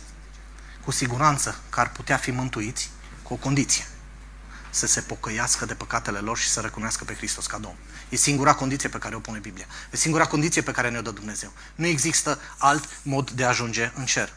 Cu 0.84 0.92
siguranță 0.92 1.60
că 1.70 1.80
ar 1.80 1.92
putea 1.92 2.18
fi 2.18 2.32
mântuiți 2.32 2.90
cu 3.24 3.34
o 3.34 3.36
condiție. 3.36 3.86
Să 4.78 4.88
se 4.88 5.02
pocăiască 5.02 5.66
de 5.66 5.74
păcatele 5.74 6.20
lor 6.20 6.38
și 6.38 6.48
să 6.48 6.60
recunoască 6.60 7.04
pe 7.04 7.14
Hristos 7.16 7.46
ca 7.46 7.58
Domn. 7.58 7.76
E 8.10 8.16
singura 8.16 8.54
condiție 8.54 8.90
pe 8.90 8.98
care 8.98 9.16
o 9.16 9.20
pune 9.20 9.40
Biblia. 9.40 9.66
E 9.92 9.98
singura 9.98 10.26
condiție 10.26 10.62
pe 10.62 10.72
care 10.72 10.90
ne-o 10.90 11.02
dă 11.02 11.12
Dumnezeu. 11.12 11.52
Nu 11.76 11.86
există 11.86 12.40
alt 12.58 12.90
mod 13.02 13.32
de 13.32 13.44
a 13.44 13.48
ajunge 13.48 13.92
în 13.96 14.06
cer. 14.06 14.34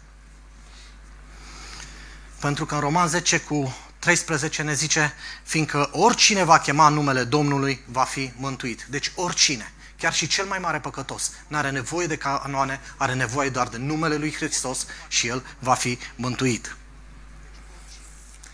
Pentru 2.38 2.66
că 2.66 2.75
în 2.75 2.80
Roman 2.80 3.09
10 3.09 3.40
cu 3.40 3.76
13 3.99 4.62
ne 4.62 4.75
zice, 4.75 5.14
fiindcă 5.42 5.88
oricine 5.92 6.44
va 6.44 6.59
chema 6.59 6.88
numele 6.88 7.25
Domnului 7.25 7.85
va 7.87 8.04
fi 8.04 8.32
mântuit. 8.37 8.87
Deci 8.90 9.12
oricine, 9.14 9.73
chiar 9.99 10.14
și 10.14 10.26
cel 10.26 10.47
mai 10.47 10.59
mare 10.59 10.80
păcătos, 10.80 11.30
nu 11.47 11.56
are 11.56 11.70
nevoie 11.70 12.06
de 12.06 12.16
canoane, 12.16 12.80
are 12.97 13.14
nevoie 13.14 13.49
doar 13.49 13.68
de 13.68 13.76
numele 13.76 14.16
lui 14.16 14.35
Hristos 14.35 14.87
și 15.09 15.26
el 15.26 15.44
va 15.59 15.75
fi 15.75 15.99
mântuit. 16.14 16.76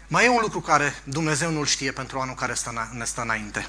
Mai 0.08 0.24
e 0.24 0.28
un 0.28 0.38
lucru 0.40 0.60
care 0.60 0.94
Dumnezeu 1.04 1.50
nu-l 1.50 1.66
știe 1.66 1.92
pentru 1.92 2.20
anul 2.20 2.34
care 2.34 2.54
stă, 2.54 2.90
ne 2.92 3.04
stă 3.04 3.20
înainte. 3.20 3.66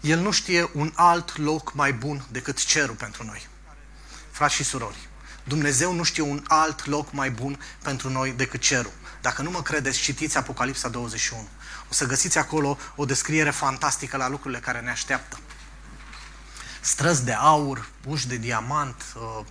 El 0.00 0.18
nu 0.18 0.30
știe 0.30 0.70
un 0.72 0.92
alt 0.94 1.36
loc 1.36 1.72
mai 1.72 1.92
bun 1.92 2.24
decât 2.30 2.64
cerul 2.64 2.94
pentru 2.94 3.24
noi. 3.24 3.48
Frați 4.30 4.54
și 4.54 4.64
surori, 4.64 5.08
Dumnezeu 5.44 5.92
nu 5.92 6.02
știe 6.02 6.22
un 6.22 6.44
alt 6.46 6.86
loc 6.86 7.12
mai 7.12 7.30
bun 7.30 7.60
pentru 7.82 8.10
noi 8.10 8.32
decât 8.32 8.60
cerul. 8.60 8.92
Dacă 9.20 9.42
nu 9.42 9.50
mă 9.50 9.62
credeți, 9.62 10.00
citiți 10.00 10.36
Apocalipsa 10.36 10.88
21. 10.88 11.48
O 11.90 11.92
să 11.92 12.06
găsiți 12.06 12.38
acolo 12.38 12.78
o 12.96 13.04
descriere 13.04 13.50
fantastică 13.50 14.16
la 14.16 14.28
lucrurile 14.28 14.60
care 14.60 14.80
ne 14.80 14.90
așteaptă. 14.90 15.38
Străzi 16.80 17.24
de 17.24 17.32
aur, 17.32 17.88
uși 18.06 18.28
de 18.28 18.36
diamant, 18.36 19.04
uh, 19.16 19.44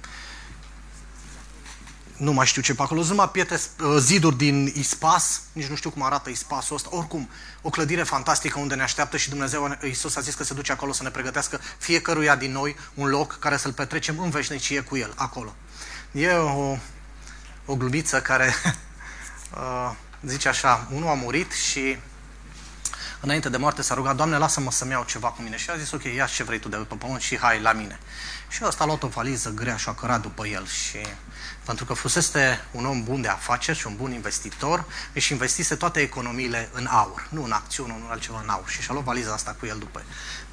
nu 2.22 2.32
mai 2.32 2.46
știu 2.46 2.62
ce 2.62 2.76
pe 2.76 2.82
acolo, 2.82 3.00
sunt 3.00 3.12
numai 3.12 3.30
pietre, 3.32 3.56
uh, 3.56 3.96
ziduri 4.00 4.38
din 4.38 4.74
ispas, 4.76 5.42
nici 5.52 5.66
nu 5.66 5.76
știu 5.76 5.90
cum 5.90 6.04
arată 6.04 6.30
ispasul 6.30 6.76
ăsta, 6.76 6.90
oricum, 6.92 7.30
o 7.62 7.70
clădire 7.70 8.04
fantastică 8.04 8.60
unde 8.60 8.76
ne 8.76 8.82
așteaptă 8.82 9.18
și 9.18 9.30
Dumnezeu, 9.30 9.78
Iisus 9.84 10.16
a 10.16 10.22
zis 10.22 10.34
că 10.34 10.44
se 10.44 10.54
duce 10.54 10.72
acolo 10.72 10.92
să 10.92 11.04
ne 11.04 11.10
pregătească 11.10 11.60
fiecăruia 11.78 12.36
din 12.36 12.52
noi 12.52 12.76
un 12.94 13.08
loc 13.10 13.38
care 13.40 13.58
să-L 13.58 13.74
petrecem 13.74 14.20
în 14.20 14.30
veșnicie 14.30 14.82
cu 14.82 14.98
El, 14.98 15.14
acolo. 15.16 15.56
E 16.12 16.32
o, 16.32 16.78
o 17.66 17.76
glumiță 17.76 18.22
care 18.22 18.54
uh, 19.58 19.92
zice 20.26 20.48
așa, 20.48 20.88
unul 20.92 21.10
a 21.10 21.14
murit 21.14 21.52
și 21.52 21.98
înainte 23.22 23.50
de 23.50 23.58
moarte 23.58 23.82
s-a 23.82 23.94
rugat, 23.94 24.16
Doamne, 24.16 24.38
lasă-mă 24.38 24.72
să-mi 24.72 24.92
iau 24.92 25.04
ceva 25.04 25.28
cu 25.28 25.42
mine. 25.42 25.58
Și 25.58 25.70
a 25.70 25.78
zis, 25.78 25.92
ok, 25.92 26.04
ia 26.04 26.26
ce 26.26 26.44
vrei 26.44 26.60
tu 26.60 26.70
de 26.70 26.76
pe 26.76 26.96
pământ 26.96 27.22
și 27.22 27.38
hai 27.38 27.62
la 27.62 27.74
mine. 27.74 28.00
Și 28.48 28.64
ăsta 28.66 28.84
a 28.84 28.88
luat 28.88 29.04
o 29.04 29.08
valiză 29.08 29.50
grea 29.50 29.78
și 29.78 29.90
a 29.90 29.94
cărat 29.94 30.22
după 30.22 30.48
el 30.48 30.68
și 30.68 30.98
pentru 31.66 31.86
că 31.86 31.94
fusese 31.94 32.66
un 32.72 32.86
om 32.86 33.04
bun 33.04 33.22
de 33.22 33.28
afaceri 33.28 33.78
și 33.78 33.88
un 33.88 33.96
bun 33.96 34.12
investitor, 34.12 34.86
își 35.14 35.32
investise 35.32 35.76
toate 35.76 36.00
economiile 36.00 36.70
în 36.74 36.86
aur, 36.86 37.28
nu 37.30 37.44
în 37.44 37.52
acțiune, 37.52 37.96
nu 38.00 38.06
în 38.06 38.12
altceva, 38.12 38.40
în 38.44 38.50
aur. 38.50 38.70
Și 38.70 38.82
și-a 38.82 38.94
luat 38.94 39.06
valiza 39.06 39.34
asta 39.34 39.56
cu 39.60 39.66
el 39.66 39.78
după 39.78 40.02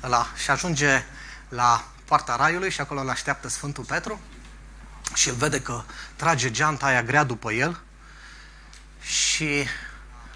ăla. 0.02 0.26
Și 0.42 0.50
ajunge 0.50 1.04
la 1.48 1.84
poarta 2.04 2.36
raiului 2.36 2.70
și 2.70 2.80
acolo 2.80 3.00
îl 3.00 3.08
așteaptă 3.08 3.48
Sfântul 3.48 3.84
Petru 3.84 4.20
și 5.14 5.28
el 5.28 5.34
vede 5.34 5.60
că 5.60 5.82
trage 6.16 6.50
geanta 6.50 6.86
aia 6.86 7.02
grea 7.02 7.24
după 7.24 7.52
el 7.52 7.80
și 9.00 9.66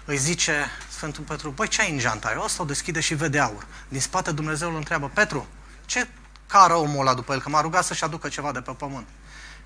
îi 0.05 0.17
zice 0.17 0.71
Sfântul 1.03 1.23
Petru, 1.23 1.49
băi, 1.49 1.67
ce 1.67 1.81
ai 1.81 1.91
în 1.91 1.97
geanta 1.97 2.27
aia? 2.27 2.39
Asta 2.39 2.61
o 2.61 2.65
deschide 2.65 2.99
și 2.99 3.13
vede 3.13 3.39
aur. 3.39 3.65
Din 3.87 3.99
spate 3.99 4.31
Dumnezeu 4.31 4.69
îl 4.69 4.75
întreabă, 4.75 5.11
Petru, 5.13 5.47
ce 5.85 6.07
cară 6.47 6.73
omul 6.73 6.99
ăla 6.99 7.13
după 7.13 7.33
el? 7.33 7.41
Că 7.41 7.49
m-a 7.49 7.61
rugat 7.61 7.83
să-și 7.83 8.03
aducă 8.03 8.27
ceva 8.27 8.51
de 8.51 8.61
pe 8.61 8.71
pământ. 8.71 9.07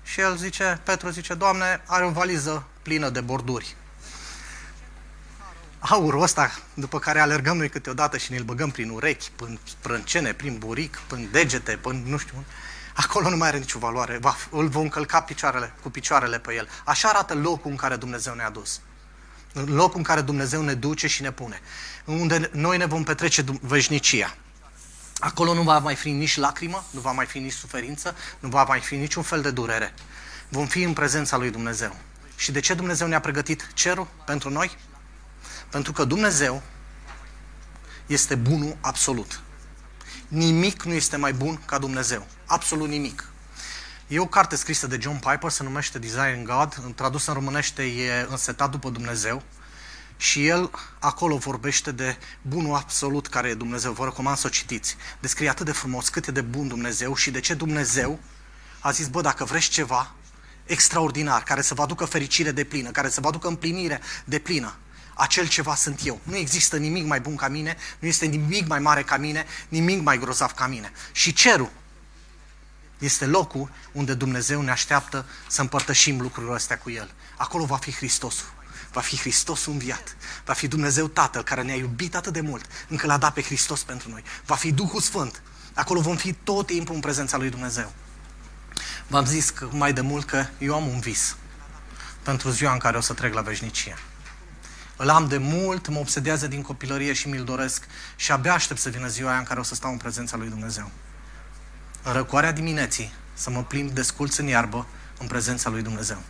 Și 0.02 0.20
el 0.20 0.36
zice, 0.36 0.80
Petru 0.84 1.08
zice, 1.08 1.34
Doamne, 1.34 1.82
are 1.86 2.04
o 2.04 2.10
valiză 2.10 2.66
plină 2.82 3.08
de 3.08 3.20
borduri. 3.20 3.76
Aurul 5.78 6.22
ăsta, 6.22 6.50
după 6.74 6.98
care 6.98 7.20
alergăm 7.20 7.56
noi 7.56 7.68
câteodată 7.68 8.16
și 8.16 8.32
ne-l 8.32 8.42
băgăm 8.42 8.70
prin 8.70 8.90
urechi, 8.90 9.30
prin 9.36 9.58
sprâncene, 9.64 10.32
prin 10.32 10.58
buric, 10.58 10.98
prin 11.06 11.28
degete, 11.32 11.78
prin 11.82 12.02
nu 12.06 12.16
știu 12.16 12.44
acolo 12.94 13.28
nu 13.28 13.36
mai 13.36 13.48
are 13.48 13.58
nicio 13.58 13.78
valoare. 13.78 14.18
Va, 14.20 14.36
îl 14.50 14.68
vom 14.68 14.88
călca 14.88 15.20
picioarele, 15.20 15.72
cu 15.82 15.90
picioarele 15.90 16.38
pe 16.38 16.54
el. 16.54 16.68
Așa 16.84 17.08
arată 17.08 17.34
locul 17.34 17.70
în 17.70 17.76
care 17.76 17.96
Dumnezeu 17.96 18.34
ne-a 18.34 18.50
dus. 18.50 18.80
Locul 19.52 19.96
în 19.96 20.02
care 20.02 20.20
Dumnezeu 20.20 20.62
ne 20.62 20.74
duce 20.74 21.06
și 21.06 21.22
ne 21.22 21.32
pune. 21.32 21.60
Unde 22.04 22.50
noi 22.52 22.76
ne 22.76 22.86
vom 22.86 23.04
petrece 23.04 23.44
veșnicia. 23.60 24.36
Acolo 25.18 25.54
nu 25.54 25.62
va 25.62 25.78
mai 25.78 25.94
fi 25.94 26.10
nici 26.10 26.36
lacrimă, 26.36 26.84
nu 26.90 27.00
va 27.00 27.12
mai 27.12 27.26
fi 27.26 27.38
nici 27.38 27.52
suferință, 27.52 28.16
nu 28.38 28.48
va 28.48 28.64
mai 28.64 28.80
fi 28.80 28.96
niciun 28.96 29.22
fel 29.22 29.42
de 29.42 29.50
durere. 29.50 29.94
Vom 30.48 30.66
fi 30.66 30.82
în 30.82 30.92
prezența 30.92 31.36
lui 31.36 31.50
Dumnezeu. 31.50 31.96
Și 32.36 32.52
de 32.52 32.60
ce 32.60 32.74
Dumnezeu 32.74 33.06
ne-a 33.06 33.20
pregătit 33.20 33.70
cerul 33.74 34.06
pentru 34.24 34.50
noi? 34.50 34.76
Pentru 35.70 35.92
că 35.92 36.04
Dumnezeu 36.04 36.62
este 38.06 38.34
bunul 38.34 38.76
absolut. 38.80 39.40
Nimic 40.28 40.82
nu 40.82 40.92
este 40.92 41.16
mai 41.16 41.32
bun 41.32 41.60
ca 41.64 41.78
Dumnezeu. 41.78 42.26
Absolut 42.46 42.88
nimic. 42.88 43.28
E 44.10 44.18
o 44.18 44.26
carte 44.26 44.56
scrisă 44.56 44.86
de 44.86 44.98
John 45.00 45.16
Piper, 45.16 45.50
se 45.50 45.62
numește 45.62 45.98
Design 45.98 46.44
God, 46.44 46.92
tradus 46.94 47.26
în 47.26 47.34
românește 47.34 47.82
e 47.82 48.26
însetat 48.30 48.70
după 48.70 48.90
Dumnezeu. 48.90 49.42
Și 50.16 50.46
el 50.46 50.70
acolo 50.98 51.36
vorbește 51.36 51.92
de 51.92 52.16
bunul 52.42 52.74
absolut 52.74 53.26
care 53.26 53.48
e 53.48 53.54
Dumnezeu. 53.54 53.92
Vă 53.92 54.04
recomand 54.04 54.36
să 54.36 54.46
o 54.46 54.50
citiți. 54.50 54.96
Descrie 55.20 55.48
atât 55.48 55.66
de 55.66 55.72
frumos 55.72 56.08
cât 56.08 56.26
e 56.26 56.30
de 56.30 56.40
bun 56.40 56.68
Dumnezeu 56.68 57.14
și 57.14 57.30
de 57.30 57.40
ce 57.40 57.54
Dumnezeu 57.54 58.18
a 58.80 58.90
zis, 58.90 59.08
bă, 59.08 59.20
dacă 59.20 59.44
vreți 59.44 59.68
ceva 59.68 60.14
extraordinar, 60.64 61.42
care 61.42 61.62
să 61.62 61.74
vă 61.74 61.82
aducă 61.82 62.04
fericire 62.04 62.50
de 62.50 62.64
plină, 62.64 62.90
care 62.90 63.08
să 63.08 63.20
vă 63.20 63.28
aducă 63.28 63.48
împlinire 63.48 64.00
de 64.24 64.38
plină, 64.38 64.74
acel 65.14 65.48
ceva 65.48 65.74
sunt 65.74 66.00
eu. 66.04 66.20
Nu 66.22 66.36
există 66.36 66.76
nimic 66.76 67.06
mai 67.06 67.20
bun 67.20 67.36
ca 67.36 67.48
mine, 67.48 67.76
nu 67.98 68.08
este 68.08 68.26
nimic 68.26 68.66
mai 68.66 68.78
mare 68.78 69.02
ca 69.02 69.16
mine, 69.16 69.46
nimic 69.68 70.02
mai 70.02 70.18
grozav 70.18 70.52
ca 70.52 70.66
mine. 70.66 70.92
Și 71.12 71.32
cerul 71.32 71.70
este 72.98 73.26
locul 73.26 73.70
unde 73.92 74.14
Dumnezeu 74.14 74.60
ne 74.60 74.70
așteaptă 74.70 75.26
să 75.48 75.60
împărtășim 75.60 76.20
lucrurile 76.20 76.54
astea 76.54 76.78
cu 76.78 76.90
El. 76.90 77.10
Acolo 77.36 77.64
va 77.64 77.76
fi 77.76 77.92
Hristosul. 77.92 78.56
Va 78.92 79.00
fi 79.00 79.18
Hristos 79.18 79.66
înviat. 79.66 80.16
Va 80.44 80.52
fi 80.52 80.68
Dumnezeu 80.68 81.06
Tatăl 81.08 81.42
care 81.42 81.62
ne-a 81.62 81.74
iubit 81.74 82.14
atât 82.14 82.32
de 82.32 82.40
mult 82.40 82.64
încât 82.88 83.08
l-a 83.08 83.16
dat 83.16 83.32
pe 83.32 83.42
Hristos 83.42 83.82
pentru 83.82 84.10
noi. 84.10 84.22
Va 84.46 84.54
fi 84.54 84.72
Duhul 84.72 85.00
Sfânt. 85.00 85.42
Acolo 85.74 86.00
vom 86.00 86.16
fi 86.16 86.32
tot 86.32 86.66
timpul 86.66 86.94
în 86.94 87.00
prezența 87.00 87.36
lui 87.36 87.50
Dumnezeu. 87.50 87.92
V-am 89.06 89.24
zis 89.24 89.50
că 89.50 89.68
mai 89.72 89.92
de 89.92 90.00
mult 90.00 90.26
că 90.26 90.46
eu 90.58 90.74
am 90.74 90.86
un 90.86 91.00
vis 91.00 91.36
pentru 92.22 92.50
ziua 92.50 92.72
în 92.72 92.78
care 92.78 92.96
o 92.96 93.00
să 93.00 93.12
trec 93.12 93.34
la 93.34 93.40
veșnicie. 93.40 93.96
Îl 94.96 95.08
am 95.08 95.28
de 95.28 95.38
mult, 95.38 95.88
mă 95.88 95.98
obsedează 95.98 96.46
din 96.46 96.62
copilărie 96.62 97.12
și 97.12 97.28
mi-l 97.28 97.44
doresc 97.44 97.84
și 98.16 98.32
abia 98.32 98.52
aștept 98.52 98.80
să 98.80 98.88
vină 98.88 99.06
ziua 99.06 99.30
aia 99.30 99.38
în 99.38 99.44
care 99.44 99.60
o 99.60 99.62
să 99.62 99.74
stau 99.74 99.90
în 99.90 99.96
prezența 99.96 100.36
lui 100.36 100.48
Dumnezeu. 100.48 100.90
În 102.02 102.12
răcoarea 102.12 102.52
dimineții 102.52 103.12
să 103.34 103.50
mă 103.50 103.62
plimb 103.62 103.90
desculț 103.90 104.36
în 104.36 104.46
iarbă 104.46 104.86
în 105.18 105.26
prezența 105.26 105.70
lui 105.70 105.82
Dumnezeu. 105.82 106.22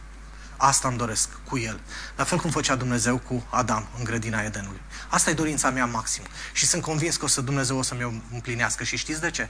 Asta 0.56 0.88
îmi 0.88 0.96
doresc 0.96 1.28
cu 1.44 1.58
el. 1.58 1.80
La 2.16 2.25
fel 2.25 2.38
cum 2.38 2.50
făcea 2.50 2.75
Dumnezeu 2.75 3.18
cu 3.18 3.46
Adam 3.50 3.88
în 3.98 4.04
grădina 4.04 4.42
Edenului. 4.42 4.80
Asta 5.08 5.30
e 5.30 5.34
dorința 5.34 5.70
mea 5.70 5.87
maximă. 5.87 6.26
Și 6.52 6.66
sunt 6.66 6.82
convins 6.82 7.16
că 7.16 7.25
o 7.25 7.28
să 7.28 7.40
Dumnezeu 7.40 7.78
o 7.78 7.82
să 7.82 7.94
mi-o 7.94 8.12
împlinească. 8.32 8.84
Și 8.84 8.96
știți 8.96 9.20
de 9.20 9.30
ce? 9.30 9.48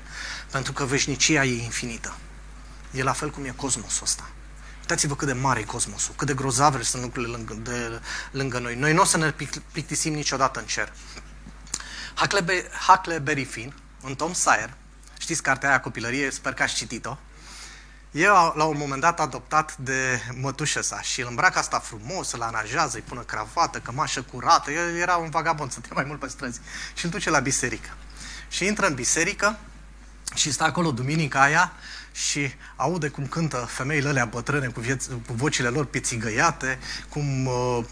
Pentru 0.50 0.72
că 0.72 0.84
veșnicia 0.84 1.44
e 1.44 1.62
infinită. 1.62 2.16
E 2.90 3.02
la 3.02 3.12
fel 3.12 3.30
cum 3.30 3.44
e 3.44 3.52
cosmosul 3.56 4.02
ăsta. 4.02 4.28
Uitați-vă 4.80 5.16
cât 5.16 5.26
de 5.26 5.32
mare 5.32 5.60
e 5.60 5.64
cosmosul, 5.64 6.14
cât 6.16 6.26
de 6.26 6.34
grozave 6.34 6.82
sunt 6.82 7.02
lucrurile 7.02 7.37
lângă, 7.37 7.54
de, 7.54 8.00
lângă 8.30 8.58
noi. 8.58 8.75
Noi 8.75 8.92
nu 8.92 9.00
o 9.00 9.04
să 9.04 9.16
ne 9.16 9.34
plictisim 9.72 10.14
niciodată 10.14 10.58
în 10.58 10.66
cer. 10.66 10.92
Huckleberry 12.87 13.44
Finn, 13.44 13.75
în 14.02 14.14
Tom 14.14 14.32
Sawyer, 14.32 14.76
știți 15.18 15.42
cartea 15.42 15.68
aia 15.68 15.80
copilărie, 15.80 16.30
sper 16.30 16.54
că 16.54 16.62
ați 16.62 16.75
citit-o, 16.75 17.16
el 18.10 18.32
la 18.54 18.64
un 18.64 18.76
moment 18.78 19.00
dat 19.00 19.20
adoptat 19.20 19.76
de 19.76 20.20
mătușă 20.40 20.82
sa 20.82 21.02
și 21.02 21.20
îl 21.20 21.26
îmbracă 21.28 21.58
asta 21.58 21.78
frumos, 21.78 22.32
îl 22.32 22.42
aranjează, 22.42 22.96
îi 22.96 23.02
pună 23.02 23.20
cravată, 23.20 23.78
cămașă 23.78 24.22
curată, 24.22 24.70
el 24.70 24.96
era 24.96 25.16
un 25.16 25.30
vagabond, 25.30 25.70
stătea 25.70 25.92
mai 25.94 26.04
mult 26.04 26.20
pe 26.20 26.28
străzi. 26.28 26.60
Și 26.94 27.04
îl 27.04 27.10
duce 27.10 27.30
la 27.30 27.38
biserică. 27.38 27.88
Și 28.48 28.66
intră 28.66 28.87
în 28.87 28.94
biserică 28.94 29.58
și 30.34 30.52
stă 30.52 30.64
acolo 30.64 30.90
duminica 30.90 31.42
aia 31.42 31.72
și 32.12 32.50
aude 32.76 33.08
cum 33.08 33.26
cântă 33.26 33.56
femeile 33.56 34.08
alea 34.08 34.25
bătrâne 34.25 34.66
cu, 34.66 34.80
vieț- 34.80 35.26
cu 35.26 35.32
vocile 35.32 35.68
lor 35.68 35.84
pițigăiate, 35.84 36.78
cum 37.08 37.46
uh, 37.46 37.84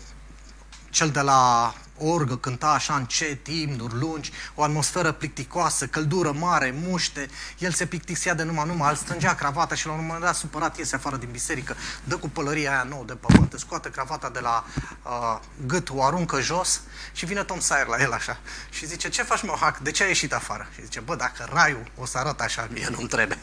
cel 0.90 1.10
de 1.10 1.20
la 1.20 1.74
o 1.84 1.85
orgă 1.98 2.36
cânta 2.36 2.66
așa 2.66 2.94
încet, 2.94 3.46
imnuri 3.46 3.94
lungi, 3.94 4.32
o 4.54 4.62
atmosferă 4.62 5.12
plicticoasă, 5.12 5.86
căldură 5.86 6.32
mare, 6.32 6.74
muște. 6.82 7.28
El 7.58 7.72
se 7.72 7.86
plictisea 7.86 8.34
de 8.34 8.42
numai 8.42 8.66
numai, 8.66 8.90
îl 8.90 8.96
strângea 8.96 9.34
cravata 9.34 9.74
și 9.74 9.86
la 9.86 9.92
un 9.92 9.98
moment 10.00 10.24
dat 10.24 10.34
supărat 10.34 10.78
iese 10.78 10.94
afară 10.94 11.16
din 11.16 11.28
biserică, 11.32 11.76
dă 12.04 12.16
cu 12.16 12.28
pălăria 12.28 12.70
aia 12.70 12.82
nouă 12.82 13.04
de 13.06 13.14
pământ, 13.14 13.54
scoate 13.56 13.90
cravata 13.90 14.28
de 14.28 14.40
la 14.40 14.64
uh, 15.02 15.40
gât, 15.66 15.90
o 15.90 16.02
aruncă 16.02 16.40
jos 16.40 16.80
și 17.12 17.26
vine 17.26 17.42
Tom 17.42 17.60
Sawyer 17.60 17.86
la 17.86 18.02
el 18.02 18.12
așa 18.12 18.38
și 18.70 18.86
zice, 18.86 19.08
ce 19.08 19.22
faci 19.22 19.42
mă, 19.42 19.56
hack? 19.60 19.78
De 19.78 19.90
ce 19.90 20.02
ai 20.02 20.08
ieșit 20.08 20.32
afară? 20.32 20.68
Și 20.74 20.82
zice, 20.82 21.00
bă, 21.00 21.16
dacă 21.16 21.48
raiul 21.52 21.90
o 21.96 22.06
să 22.06 22.18
arăt 22.18 22.40
așa, 22.40 22.68
mie 22.72 22.88
nu-mi 22.90 23.08
trebuie. 23.08 23.38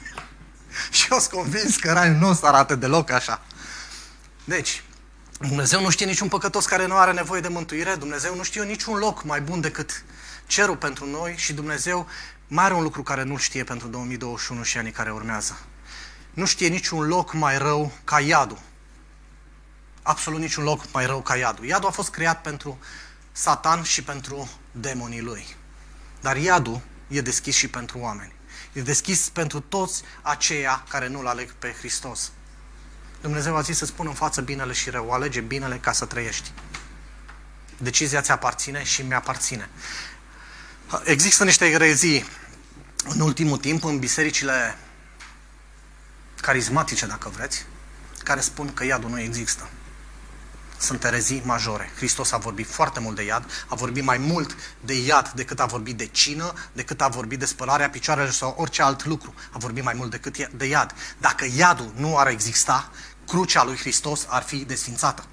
și 0.92 1.08
eu 1.12 1.20
sunt 1.20 1.32
convins 1.32 1.76
că 1.76 1.92
raiul 1.92 2.16
nu 2.16 2.30
o 2.30 2.34
să 2.34 2.46
arate 2.46 2.76
deloc 2.76 3.12
așa. 3.12 3.42
Deci, 4.44 4.84
Dumnezeu 5.48 5.82
nu 5.82 5.90
știe 5.90 6.06
niciun 6.06 6.28
păcătos 6.28 6.66
care 6.66 6.86
nu 6.86 6.98
are 6.98 7.12
nevoie 7.12 7.42
de 7.42 7.48
mântuire, 7.48 7.96
Dumnezeu 7.96 8.36
nu 8.36 8.44
știe 8.44 8.64
niciun 8.64 8.98
loc 8.98 9.24
mai 9.24 9.42
bun 9.42 9.62
decât 9.62 10.04
cerul 10.48 10.78
pentru 10.78 11.06
noi 11.06 11.36
și 11.38 11.54
Dumnezeu 11.54 12.08
mai 12.48 12.66
are 12.66 12.74
un 12.74 12.84
lucru 12.84 13.04
care 13.04 13.24
nu 13.24 13.38
știe 13.38 13.64
pentru 13.64 13.88
2021 13.88 14.64
și 14.64 14.78
anii 14.78 14.92
care 14.92 15.12
urmează. 15.12 15.60
Nu 16.34 16.46
știe 16.46 16.68
niciun 16.68 17.08
loc 17.08 17.34
mai 17.34 17.58
rău 17.58 17.92
ca 18.04 18.20
iadul. 18.20 18.60
Absolut 20.02 20.40
niciun 20.40 20.64
loc 20.64 20.92
mai 20.92 21.06
rău 21.06 21.22
ca 21.22 21.36
iadul. 21.36 21.66
Iadul 21.66 21.88
a 21.88 21.92
fost 21.92 22.10
creat 22.10 22.42
pentru 22.42 22.80
Satan 23.32 23.84
și 23.84 24.04
pentru 24.04 24.50
demonii 24.72 25.22
lui. 25.22 25.56
Dar 26.22 26.38
iadul 26.38 26.82
e 27.08 27.22
deschis 27.22 27.56
și 27.56 27.68
pentru 27.68 28.00
oameni. 28.00 28.34
E 28.74 28.82
deschis 28.82 29.30
pentru 29.30 29.60
toți 29.60 30.04
aceia 30.22 30.84
care 30.90 31.08
nu-L 31.08 31.28
aleg 31.28 31.52
pe 31.52 31.76
Hristos. 31.78 32.32
Dumnezeu 33.24 33.56
a 33.56 33.62
zis 33.62 33.77
să 33.77 33.86
spună 33.86 34.10
în 34.10 34.15
față 34.15 34.42
binele 34.42 34.74
și 34.74 34.89
rău. 34.89 35.12
Alege 35.12 35.42
binele 35.42 35.77
ca 35.77 35.92
să 35.92 36.06
trăiești. 36.06 36.51
Decizia 37.77 38.22
ți 38.22 38.32
aparține 38.32 38.84
și 38.84 39.01
mi-aparține. 39.01 39.70
Există 41.03 41.44
niște 41.44 41.65
erezii 41.65 42.25
în 43.03 43.20
ultimul 43.20 43.58
timp 43.58 43.84
în 43.84 44.00
bisericile 44.00 44.77
carismatice, 46.42 47.06
dacă 47.06 47.30
vreți, 47.30 47.65
care 48.24 48.39
spun 48.39 48.74
că 48.74 48.86
iadul 48.86 49.10
nu 49.10 49.20
există. 49.20 49.70
Sunt 50.77 51.03
erezii 51.03 51.42
majore. 51.46 51.92
Hristos 51.96 52.32
a 52.32 52.38
vorbit 52.38 52.68
foarte 52.68 53.00
mult 53.00 53.15
de 53.15 53.24
iad, 53.24 53.65
a 53.68 53.75
vorbit 53.75 54.03
mai 54.03 54.18
mult 54.18 54.56
de 54.82 54.94
iad 54.94 55.30
decât 55.30 55.60
a 55.60 55.65
vorbit 55.65 55.98
de 55.98 56.06
cină, 56.06 56.53
decât 56.74 57.01
a 57.01 57.08
vorbit 57.08 57.39
de 57.39 57.46
spălarea 57.46 57.89
picioarelor 57.89 58.32
sau 58.32 58.56
orice 58.58 58.82
alt 58.82 59.06
lucru. 59.06 59.34
A 59.51 59.58
vorbit 59.58 59.84
mai 59.84 59.94
mult 59.94 60.12
decât 60.12 60.48
de 60.48 60.65
iad. 60.65 60.96
Dacă 61.18 61.46
iadul 61.56 61.94
nu 61.96 62.18
ar 62.18 62.27
exista, 62.27 62.92
crucea 63.27 63.63
lui 63.63 63.77
Hristos 63.77 64.25
ar 64.30 64.44
fi 64.44 64.58
desfințată. 64.65 65.25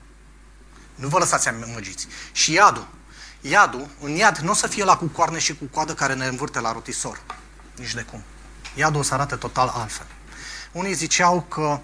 Nu 0.95 1.09
vă 1.09 1.19
lăsați 1.19 1.49
amăgiți. 1.49 2.07
Și 2.33 2.53
iadul. 2.53 2.87
Iadul, 3.41 3.89
în 4.01 4.15
iad, 4.15 4.39
nu 4.39 4.51
o 4.51 4.55
să 4.55 4.67
fie 4.67 4.85
la 4.85 4.97
cu 4.97 5.05
coarne 5.05 5.39
și 5.39 5.57
cu 5.57 5.65
coadă 5.65 5.95
care 5.95 6.15
ne 6.15 6.27
învârte 6.27 6.61
la 6.61 6.73
rotisor. 6.73 7.23
Nici 7.77 7.95
de 7.95 8.03
cum. 8.03 8.23
Iadul 8.75 9.01
o 9.01 9.03
să 9.03 9.15
arate 9.15 9.37
total 9.37 9.69
altfel. 9.69 10.07
Unii 10.73 10.95
ziceau 10.95 11.41
că 11.41 11.81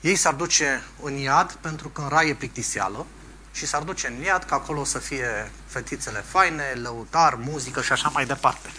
ei 0.00 0.16
s-ar 0.16 0.34
duce 0.34 0.82
în 1.02 1.16
iad 1.16 1.52
pentru 1.52 1.88
că 1.88 2.00
în 2.00 2.08
rai 2.08 2.28
e 2.28 2.34
plictiseală 2.34 3.06
și 3.52 3.66
s-ar 3.66 3.82
duce 3.82 4.06
în 4.06 4.22
iad 4.22 4.44
că 4.44 4.54
acolo 4.54 4.80
o 4.80 4.84
să 4.84 4.98
fie 4.98 5.52
fetițele 5.66 6.24
faine, 6.28 6.72
lăutar, 6.74 7.34
muzică 7.34 7.82
și 7.82 7.92
așa 7.92 8.08
mai 8.08 8.26
departe. 8.26 8.70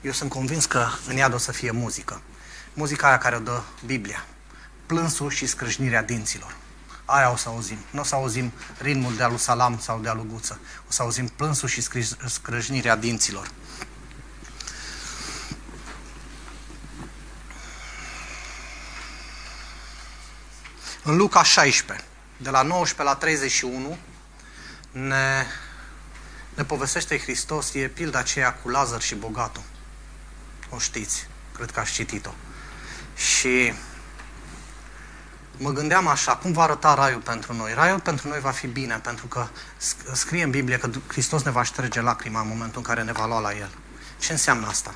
Eu 0.00 0.12
sunt 0.12 0.30
convins 0.30 0.64
că 0.64 0.86
în 1.06 1.16
iad 1.16 1.34
o 1.34 1.38
să 1.38 1.52
fie 1.52 1.70
muzică. 1.70 2.20
Muzica 2.74 3.06
aia 3.06 3.18
care 3.18 3.36
o 3.36 3.40
dă 3.40 3.62
Biblia 3.84 4.24
plânsul 4.88 5.30
și 5.30 5.46
scrâșnirea 5.46 6.02
dinților. 6.02 6.56
Aia 7.04 7.32
o 7.32 7.36
să 7.36 7.48
auzim. 7.48 7.78
Nu 7.90 8.00
o 8.00 8.04
să 8.04 8.14
auzim 8.14 8.52
ritmul 8.78 9.16
de 9.16 9.22
alu 9.22 9.36
Salam 9.36 9.78
sau 9.78 9.98
de 9.98 10.08
alu 10.08 10.26
Guță. 10.32 10.60
O 10.88 10.90
să 10.90 11.02
auzim 11.02 11.28
plânsul 11.28 11.68
și 11.68 11.82
scrâșnirea 12.26 12.96
dinților. 12.96 13.50
În 21.02 21.16
Luca 21.16 21.42
16, 21.42 22.06
de 22.36 22.50
la 22.50 22.62
19 22.62 23.02
la 23.02 23.14
31, 23.14 23.98
ne, 24.90 25.46
ne 26.54 26.64
povestește 26.64 27.18
Hristos, 27.18 27.74
e 27.74 27.88
pilda 27.88 28.18
aceea 28.18 28.54
cu 28.54 28.68
Lazar 28.68 29.00
și 29.00 29.14
bogatul. 29.14 29.62
O 30.70 30.78
știți, 30.78 31.26
cred 31.54 31.70
că 31.70 31.80
ați 31.80 31.92
citit-o. 31.92 32.30
Și 33.16 33.72
mă 35.58 35.70
gândeam 35.70 36.06
așa, 36.06 36.36
cum 36.36 36.52
va 36.52 36.62
arăta 36.62 36.94
raiul 36.94 37.20
pentru 37.20 37.54
noi? 37.54 37.74
Raiul 37.74 38.00
pentru 38.00 38.28
noi 38.28 38.40
va 38.40 38.50
fi 38.50 38.66
bine, 38.66 39.00
pentru 39.02 39.26
că 39.26 39.46
scrie 40.12 40.42
în 40.42 40.50
Biblie 40.50 40.78
că 40.78 40.90
Hristos 41.06 41.42
ne 41.42 41.50
va 41.50 41.62
șterge 41.62 42.00
lacrima 42.00 42.40
în 42.40 42.48
momentul 42.48 42.76
în 42.76 42.82
care 42.82 43.02
ne 43.02 43.12
va 43.12 43.26
lua 43.26 43.40
la 43.40 43.52
El. 43.52 43.70
Ce 44.18 44.32
înseamnă 44.32 44.66
asta? 44.66 44.94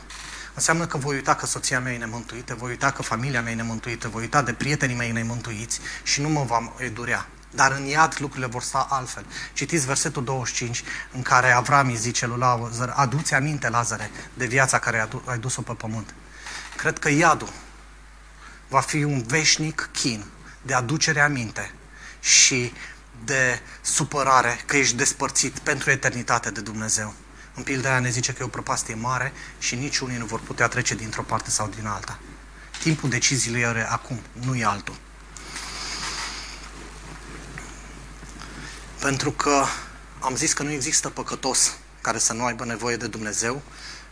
Înseamnă 0.54 0.86
că 0.86 0.96
voi 0.96 1.14
uita 1.14 1.34
că 1.34 1.46
soția 1.46 1.80
mea 1.80 1.92
e 1.92 1.98
nemântuită, 1.98 2.54
voi 2.54 2.70
uita 2.70 2.90
că 2.90 3.02
familia 3.02 3.42
mea 3.42 3.52
e 3.52 3.54
nemântuită, 3.54 4.08
voi 4.08 4.22
uita 4.22 4.42
de 4.42 4.52
prietenii 4.52 4.96
mei 4.96 5.10
nemântuiți 5.10 5.80
și 6.02 6.20
nu 6.20 6.28
mă 6.28 6.42
va 6.42 6.72
edurea. 6.76 7.26
Dar 7.50 7.72
în 7.72 7.84
iad 7.84 8.16
lucrurile 8.18 8.46
vor 8.46 8.62
sta 8.62 8.86
altfel. 8.90 9.26
Citiți 9.52 9.86
versetul 9.86 10.24
25 10.24 10.84
în 11.12 11.22
care 11.22 11.50
Avram 11.50 11.88
îi 11.88 11.96
zice 11.96 12.26
lui 12.26 12.38
Lazar, 12.38 12.92
adu-ți 12.96 13.34
aminte, 13.34 13.68
Lazare, 13.68 14.10
de 14.34 14.46
viața 14.46 14.78
care 14.78 15.08
ai 15.24 15.38
dus-o 15.38 15.62
pe 15.62 15.72
pământ. 15.72 16.14
Cred 16.76 16.98
că 16.98 17.08
iadul 17.08 17.52
va 18.68 18.80
fi 18.80 19.04
un 19.04 19.22
veșnic 19.22 19.88
chin 19.92 20.24
de 20.62 20.74
aducere 20.74 21.20
aminte 21.20 21.74
și 22.20 22.72
de 23.24 23.60
supărare 23.80 24.60
că 24.66 24.76
ești 24.76 24.96
despărțit 24.96 25.58
pentru 25.58 25.90
eternitate 25.90 26.50
de 26.50 26.60
Dumnezeu. 26.60 27.14
În 27.54 27.62
pilda 27.62 27.88
aia 27.88 28.00
ne 28.00 28.10
zice 28.10 28.32
că 28.32 28.38
e 28.42 28.44
o 28.44 28.48
prăpastie 28.48 28.94
mare 28.94 29.32
și 29.58 29.74
nici 29.74 29.98
unii 29.98 30.16
nu 30.16 30.24
vor 30.24 30.40
putea 30.40 30.68
trece 30.68 30.94
dintr-o 30.94 31.22
parte 31.22 31.50
sau 31.50 31.68
din 31.76 31.86
alta. 31.86 32.18
Timpul 32.78 33.08
deciziilor 33.08 33.76
e 33.76 33.86
acum, 33.90 34.20
nu 34.32 34.56
e 34.56 34.64
altul. 34.64 34.94
Pentru 39.00 39.30
că 39.30 39.64
am 40.20 40.36
zis 40.36 40.52
că 40.52 40.62
nu 40.62 40.70
există 40.70 41.08
păcătos 41.08 41.76
care 42.00 42.18
să 42.18 42.32
nu 42.32 42.44
aibă 42.44 42.64
nevoie 42.64 42.96
de 42.96 43.06
Dumnezeu, 43.06 43.62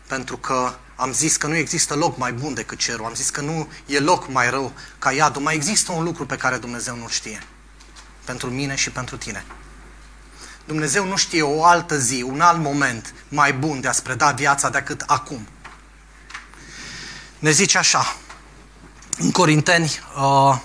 pentru 0.07 0.37
că 0.37 0.75
am 1.01 1.13
zis 1.13 1.37
că 1.37 1.47
nu 1.47 1.57
există 1.57 1.95
loc 1.95 2.17
mai 2.17 2.33
bun 2.33 2.55
decât 2.55 2.79
cerul, 2.79 3.05
am 3.05 3.15
zis 3.15 3.31
că 3.31 3.41
nu 3.41 3.69
e 3.87 3.99
loc 3.99 4.29
mai 4.29 4.51
rău 4.51 4.73
ca 4.99 5.13
iadul. 5.13 5.43
Mai 5.43 5.55
există 5.55 5.93
un 5.93 6.05
lucru 6.05 6.27
pe 6.27 6.37
care 6.37 6.57
Dumnezeu 6.57 6.97
nu 6.97 7.09
știe. 7.09 7.43
Pentru 8.25 8.51
mine 8.51 8.75
și 8.75 8.91
pentru 8.91 9.17
tine. 9.17 9.45
Dumnezeu 10.65 11.05
nu 11.05 11.17
știe 11.17 11.43
o 11.43 11.65
altă 11.65 11.99
zi, 11.99 12.23
un 12.23 12.41
alt 12.41 12.61
moment 12.61 13.15
mai 13.29 13.53
bun 13.53 13.81
de 13.81 13.89
a-ți 13.89 14.03
preda 14.03 14.31
viața 14.31 14.69
decât 14.69 15.03
acum. 15.07 15.49
Ne 17.39 17.51
zice 17.51 17.79
așa, 17.79 18.17
în 19.19 19.31
Corinteni, 19.31 20.01
uh, 20.17 20.59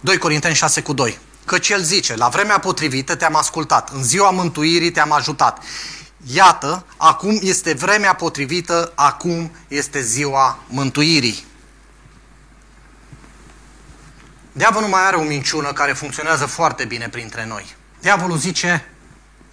2 0.00 0.18
Corinteni 0.18 0.54
6 0.54 0.82
cu 0.82 0.92
2, 0.92 1.18
căci 1.44 1.68
el 1.68 1.82
zice, 1.82 2.16
la 2.16 2.28
vremea 2.28 2.58
potrivită 2.58 3.14
te-am 3.14 3.36
ascultat, 3.36 3.90
în 3.90 4.02
ziua 4.02 4.30
mântuirii 4.30 4.90
te-am 4.90 5.12
ajutat. 5.12 5.62
Iată, 6.26 6.86
acum 6.96 7.38
este 7.40 7.72
vremea 7.72 8.14
potrivită, 8.14 8.92
acum 8.94 9.50
este 9.68 10.00
ziua 10.00 10.58
mântuirii. 10.68 11.44
Diavolul 14.52 14.88
mai 14.88 15.06
are 15.06 15.16
o 15.16 15.22
minciună 15.22 15.72
care 15.72 15.92
funcționează 15.92 16.46
foarte 16.46 16.84
bine 16.84 17.08
printre 17.08 17.46
noi. 17.46 17.76
Diavolul 18.00 18.36
zice, 18.36 18.88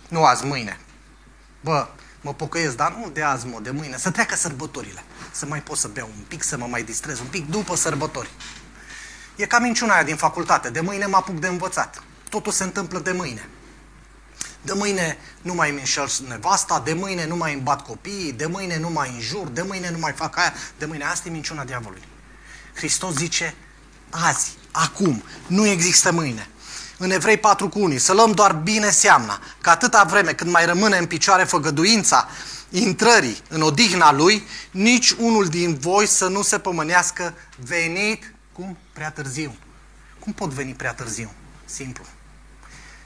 nu 0.07 0.25
azi, 0.25 0.45
mâine. 0.45 0.79
Bă, 1.61 1.87
mă 2.21 2.33
pocăiesc, 2.33 2.75
dar 2.75 2.93
nu 2.93 3.09
de 3.09 3.23
azi, 3.23 3.47
mă, 3.47 3.59
de 3.61 3.71
mâine. 3.71 3.97
Să 3.97 4.11
treacă 4.11 4.35
sărbătorile. 4.35 5.03
Să 5.31 5.45
mai 5.45 5.61
pot 5.61 5.77
să 5.77 5.87
beau 5.87 6.09
un 6.17 6.23
pic, 6.27 6.43
să 6.43 6.57
mă 6.57 6.65
mai 6.65 6.83
distrez 6.83 7.19
un 7.19 7.27
pic 7.27 7.49
după 7.49 7.75
sărbători. 7.75 8.29
E 9.35 9.45
ca 9.45 9.59
minciuna 9.59 9.93
aia 9.93 10.03
din 10.03 10.15
facultate. 10.15 10.69
De 10.69 10.79
mâine 10.79 11.05
mă 11.05 11.15
apuc 11.15 11.39
de 11.39 11.47
învățat. 11.47 12.03
Totul 12.29 12.51
se 12.51 12.63
întâmplă 12.63 12.99
de 12.99 13.11
mâine 13.11 13.49
de 14.61 14.73
mâine 14.73 15.17
nu 15.41 15.53
mai 15.53 15.69
îmi 15.69 15.79
înșel 15.79 16.09
nevasta, 16.27 16.81
de 16.85 16.93
mâine 16.93 17.25
nu 17.25 17.35
mai 17.35 17.53
îmi 17.53 17.61
bat 17.61 17.85
copiii, 17.85 18.33
de 18.33 18.45
mâine 18.45 18.77
nu 18.77 18.89
mai 18.89 19.11
înjur, 19.15 19.47
de 19.47 19.61
mâine 19.61 19.91
nu 19.91 19.97
mai 19.99 20.11
fac 20.11 20.37
aia, 20.37 20.53
de 20.77 20.85
mâine 20.85 21.03
asta 21.03 21.27
e 21.27 21.31
minciuna 21.31 21.63
diavolului. 21.63 22.07
Hristos 22.73 23.15
zice, 23.15 23.55
azi, 24.09 24.57
acum, 24.71 25.23
nu 25.47 25.67
există 25.67 26.11
mâine. 26.11 26.49
În 26.97 27.11
Evrei 27.11 27.37
4 27.37 27.69
cu 27.69 27.79
unii, 27.79 27.97
să 27.97 28.13
luăm 28.13 28.31
doar 28.31 28.53
bine 28.53 28.89
seamna, 28.89 29.39
că 29.61 29.69
atâta 29.69 30.03
vreme 30.03 30.33
când 30.33 30.51
mai 30.51 30.65
rămâne 30.65 30.97
în 30.97 31.05
picioare 31.05 31.43
făgăduința 31.43 32.27
intrării 32.69 33.37
în 33.49 33.61
odihna 33.61 34.11
lui, 34.11 34.43
nici 34.71 35.11
unul 35.11 35.47
din 35.47 35.77
voi 35.77 36.05
să 36.05 36.27
nu 36.27 36.41
se 36.41 36.59
pămânească 36.59 37.33
venit, 37.57 38.33
cum? 38.53 38.77
Prea 38.93 39.11
târziu. 39.11 39.55
Cum 40.19 40.33
pot 40.33 40.49
veni 40.49 40.73
prea 40.73 40.93
târziu? 40.93 41.31
Simplu. 41.65 42.03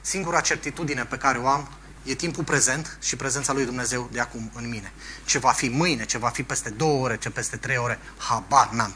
Singura 0.04 0.40
certitudine 0.40 1.04
pe 1.04 1.16
care 1.16 1.38
o 1.38 1.48
am 1.48 1.68
e 2.02 2.14
timpul 2.14 2.44
prezent 2.44 2.98
și 3.02 3.16
prezența 3.16 3.52
lui 3.52 3.64
Dumnezeu 3.64 4.08
de 4.12 4.20
acum 4.20 4.50
în 4.54 4.68
mine. 4.68 4.92
Ce 5.24 5.38
va 5.38 5.50
fi 5.50 5.68
mâine, 5.68 6.04
ce 6.04 6.18
va 6.18 6.28
fi 6.28 6.42
peste 6.42 6.70
două 6.70 7.02
ore, 7.02 7.16
ce 7.16 7.30
peste 7.30 7.56
trei 7.56 7.76
ore, 7.76 7.98
habar 8.16 8.68
n-am. 8.70 8.94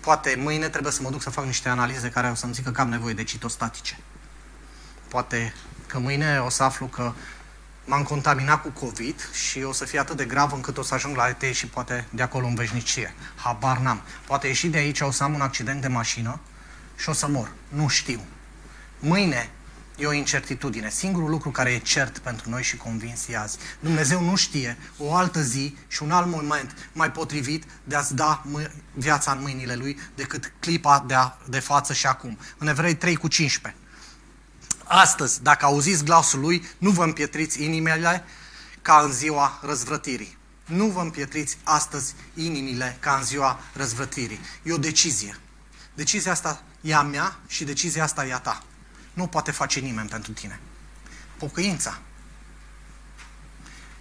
Poate 0.00 0.34
mâine 0.38 0.68
trebuie 0.68 0.92
să 0.92 1.02
mă 1.02 1.10
duc 1.10 1.22
să 1.22 1.30
fac 1.30 1.44
niște 1.44 1.68
analize 1.68 2.10
care 2.10 2.30
o 2.30 2.34
să-mi 2.34 2.54
zică 2.54 2.70
că 2.70 2.80
am 2.80 2.88
nevoie 2.88 3.14
de 3.14 3.24
citostatice. 3.24 3.98
Poate 5.08 5.54
că 5.54 5.76
că 5.86 5.98
mâine 5.98 6.38
o 6.40 6.48
să 6.48 6.62
aflu 6.62 6.86
că 6.86 7.12
m-am 7.84 8.02
contaminat 8.02 8.62
cu 8.62 8.68
COVID 8.68 9.30
și 9.32 9.62
o 9.62 9.72
să 9.72 9.84
fie 9.84 9.98
atât 9.98 10.16
de 10.16 10.24
grav 10.24 10.52
încât 10.52 10.78
o 10.78 10.82
să 10.82 10.94
ajung 10.94 11.16
la 11.16 11.28
ET 11.28 11.54
și 11.54 11.66
poate 11.66 12.06
de 12.10 12.22
acolo 12.22 12.46
în 12.46 12.54
veșnicie. 12.54 13.14
Habar 13.36 13.78
n-am. 13.78 14.02
Poate 14.26 14.46
ieși 14.46 14.68
de 14.68 14.78
aici, 14.78 15.00
o 15.00 15.10
să 15.10 15.22
am 15.22 15.34
un 15.34 15.40
accident 15.40 15.80
de 15.80 15.88
mașină 15.88 16.40
și 16.96 17.08
o 17.08 17.12
să 17.12 17.28
mor. 17.28 17.50
Nu 17.68 17.88
știu. 17.88 18.20
Mâine 18.98 19.50
e 19.96 20.06
o 20.06 20.12
incertitudine. 20.12 20.90
Singurul 20.90 21.30
lucru 21.30 21.50
care 21.50 21.70
e 21.70 21.78
cert 21.78 22.18
pentru 22.18 22.50
noi 22.50 22.62
și 22.62 22.76
convins 22.76 23.28
e 23.28 23.36
azi. 23.36 23.58
Dumnezeu 23.80 24.20
nu 24.20 24.36
știe 24.36 24.76
o 24.98 25.14
altă 25.14 25.42
zi 25.42 25.76
și 25.86 26.02
un 26.02 26.10
alt 26.10 26.26
moment 26.26 26.90
mai 26.92 27.10
potrivit 27.10 27.64
de 27.84 27.96
a-ți 27.96 28.14
da 28.14 28.42
viața 28.94 29.32
în 29.32 29.40
mâinile 29.40 29.74
Lui 29.74 29.98
decât 30.14 30.52
clipa 30.58 31.04
de, 31.06 31.14
a, 31.14 31.36
de 31.48 31.60
față 31.60 31.92
și 31.92 32.06
acum. 32.06 32.38
În 32.58 32.68
Evrei 32.68 32.94
3 32.94 33.16
cu 33.16 33.28
15. 33.28 33.80
Astăzi, 34.84 35.42
dacă 35.42 35.64
auziți 35.64 36.04
glasul 36.04 36.40
Lui, 36.40 36.64
nu 36.78 36.90
vă 36.90 37.04
împietriți 37.04 37.62
inimile 37.62 38.24
ca 38.82 39.00
în 39.04 39.12
ziua 39.12 39.60
răzvrătirii. 39.62 40.38
Nu 40.64 40.86
vă 40.86 41.00
împietriți 41.00 41.58
astăzi 41.62 42.14
inimile 42.34 42.96
ca 43.00 43.14
în 43.14 43.24
ziua 43.24 43.60
răzvrătirii. 43.72 44.40
E 44.62 44.72
o 44.72 44.78
decizie. 44.78 45.36
Decizia 45.94 46.32
asta 46.32 46.62
e 46.80 46.94
a 46.94 47.02
mea 47.02 47.38
și 47.46 47.64
decizia 47.64 48.02
asta 48.02 48.26
e 48.26 48.32
a 48.32 48.38
ta. 48.38 48.62
Nu 49.16 49.26
poate 49.26 49.50
face 49.50 49.80
nimeni 49.80 50.08
pentru 50.08 50.32
tine. 50.32 50.60
Pocăința. 51.38 51.98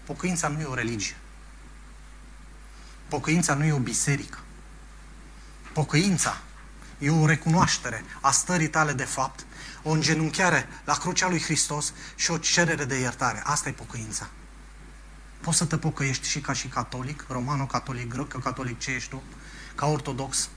Pocăința 0.03 0.47
nu 0.47 0.59
e 0.59 0.63
o 0.63 0.73
religie. 0.73 1.15
Pocăința 3.07 3.53
nu 3.53 3.63
e 3.63 3.71
o 3.71 3.79
biserică. 3.79 4.39
Pocăința 5.73 6.37
e 6.97 7.09
o 7.09 7.25
recunoaștere 7.25 8.03
a 8.21 8.31
stării 8.31 8.69
tale 8.69 8.93
de 8.93 9.03
fapt, 9.03 9.45
o 9.83 9.89
îngenunchiare 9.89 10.67
la 10.85 10.93
crucea 10.93 11.27
lui 11.27 11.41
Hristos 11.41 11.93
și 12.15 12.31
o 12.31 12.37
cerere 12.37 12.85
de 12.85 12.99
iertare. 12.99 13.41
Asta 13.43 13.69
e 13.69 13.71
pocăința. 13.71 14.29
Poți 15.41 15.57
să 15.57 15.65
te 15.65 15.77
pocăiești 15.77 16.27
și 16.27 16.39
ca 16.39 16.53
și 16.53 16.67
catolic, 16.67 17.25
romano-catolic, 17.27 18.07
grec-catolic, 18.07 18.79
ce 18.79 18.91
ești 18.91 19.09
tu, 19.09 19.23
ca 19.75 19.85
ortodox. 19.85 20.49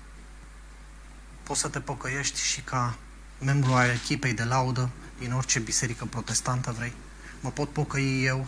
Poți 1.43 1.61
să 1.61 1.69
te 1.69 1.81
pocăiești 1.81 2.41
și 2.41 2.61
ca 2.61 2.97
membru 3.39 3.73
al 3.73 3.91
echipei 3.91 4.33
de 4.33 4.45
laudă 4.45 4.91
din 5.19 5.33
orice 5.33 5.59
biserică 5.59 6.05
protestantă 6.05 6.75
vrei. 6.79 6.93
Mă 7.41 7.51
pot 7.51 7.69
pocăi 7.69 8.25
eu, 8.25 8.47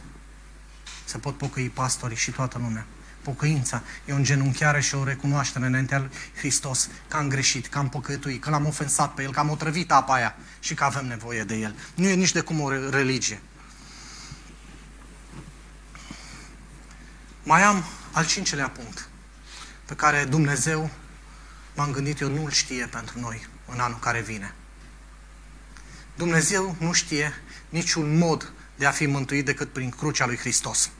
se 1.04 1.18
pot 1.18 1.36
pocăi 1.36 1.68
pastorii 1.68 2.16
și 2.16 2.30
toată 2.30 2.58
lumea. 2.58 2.86
Pocăința 3.22 3.82
e 4.04 4.12
o 4.12 4.16
îngenunchiare 4.16 4.80
și 4.80 4.94
o 4.94 5.04
recunoaștere 5.04 5.66
înaintea 5.66 5.98
lui 5.98 6.10
Hristos 6.36 6.88
că 7.08 7.16
am 7.16 7.28
greșit, 7.28 7.66
că 7.66 7.78
am 7.78 7.88
păcătuit, 7.88 8.42
că 8.42 8.50
l-am 8.50 8.66
ofensat 8.66 9.14
pe 9.14 9.22
El, 9.22 9.32
că 9.32 9.38
am 9.38 9.50
otrăvit 9.50 9.92
apa 9.92 10.14
aia 10.14 10.36
și 10.60 10.74
că 10.74 10.84
avem 10.84 11.06
nevoie 11.06 11.44
de 11.44 11.54
El. 11.54 11.74
Nu 11.94 12.06
e 12.06 12.14
nici 12.14 12.32
de 12.32 12.40
cum 12.40 12.60
o 12.60 12.90
religie. 12.90 13.40
Mai 17.42 17.62
am 17.62 17.84
al 18.12 18.26
cincelea 18.26 18.68
punct 18.68 19.08
pe 19.84 19.94
care 19.94 20.24
Dumnezeu, 20.24 20.90
m-am 21.74 21.90
gândit 21.90 22.20
eu, 22.20 22.28
nu-l 22.28 22.50
știe 22.50 22.86
pentru 22.86 23.20
noi 23.20 23.46
în 23.66 23.80
anul 23.80 23.98
care 23.98 24.20
vine. 24.20 24.54
Dumnezeu 26.16 26.76
nu 26.78 26.92
știe 26.92 27.32
niciun 27.68 28.18
mod 28.18 28.52
de 28.76 28.86
a 28.86 28.90
fi 28.90 29.06
mântuit 29.06 29.44
decât 29.44 29.72
prin 29.72 29.90
crucea 29.90 30.26
lui 30.26 30.36
Hristos. 30.36 30.90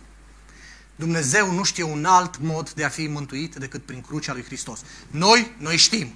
Dumnezeu 0.97 1.53
nu 1.53 1.63
știe 1.63 1.83
un 1.83 2.05
alt 2.05 2.39
mod 2.39 2.73
de 2.73 2.85
a 2.85 2.89
fi 2.89 3.07
mântuit 3.07 3.55
decât 3.55 3.85
prin 3.85 4.01
crucea 4.01 4.33
lui 4.33 4.45
Hristos. 4.45 4.81
Noi, 5.11 5.55
noi 5.59 5.77
știm. 5.77 6.15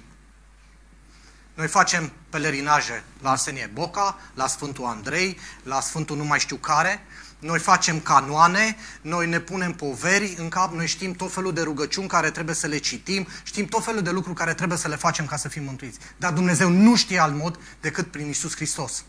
Noi 1.53 1.67
facem 1.67 2.11
pelerinaje 2.29 3.03
la 3.21 3.31
Arsenie 3.31 3.69
Boca, 3.73 4.19
la 4.33 4.47
Sfântul 4.47 4.85
Andrei, 4.85 5.37
la 5.63 5.79
Sfântul 5.79 6.17
nu 6.17 6.23
mai 6.23 6.39
știu 6.39 6.55
care, 6.55 7.05
noi 7.39 7.59
facem 7.59 7.99
canoane, 7.99 8.75
noi 9.01 9.27
ne 9.27 9.39
punem 9.39 9.73
poveri 9.73 10.35
în 10.37 10.49
cap, 10.49 10.73
noi 10.73 10.87
știm 10.87 11.13
tot 11.13 11.33
felul 11.33 11.53
de 11.53 11.61
rugăciuni 11.61 12.07
care 12.07 12.31
trebuie 12.31 12.55
să 12.55 12.67
le 12.67 12.77
citim, 12.77 13.27
știm 13.43 13.65
tot 13.65 13.83
felul 13.83 14.01
de 14.01 14.11
lucruri 14.11 14.37
care 14.37 14.53
trebuie 14.53 14.77
să 14.77 14.87
le 14.87 14.95
facem 14.95 15.25
ca 15.25 15.37
să 15.37 15.47
fim 15.47 15.63
mântuiți. 15.63 15.99
Dar 16.17 16.33
Dumnezeu 16.33 16.69
nu 16.69 16.95
știe 16.95 17.19
alt 17.19 17.35
mod 17.35 17.59
decât 17.81 18.11
prin 18.11 18.29
Isus 18.29 18.55
Hristos. 18.55 19.03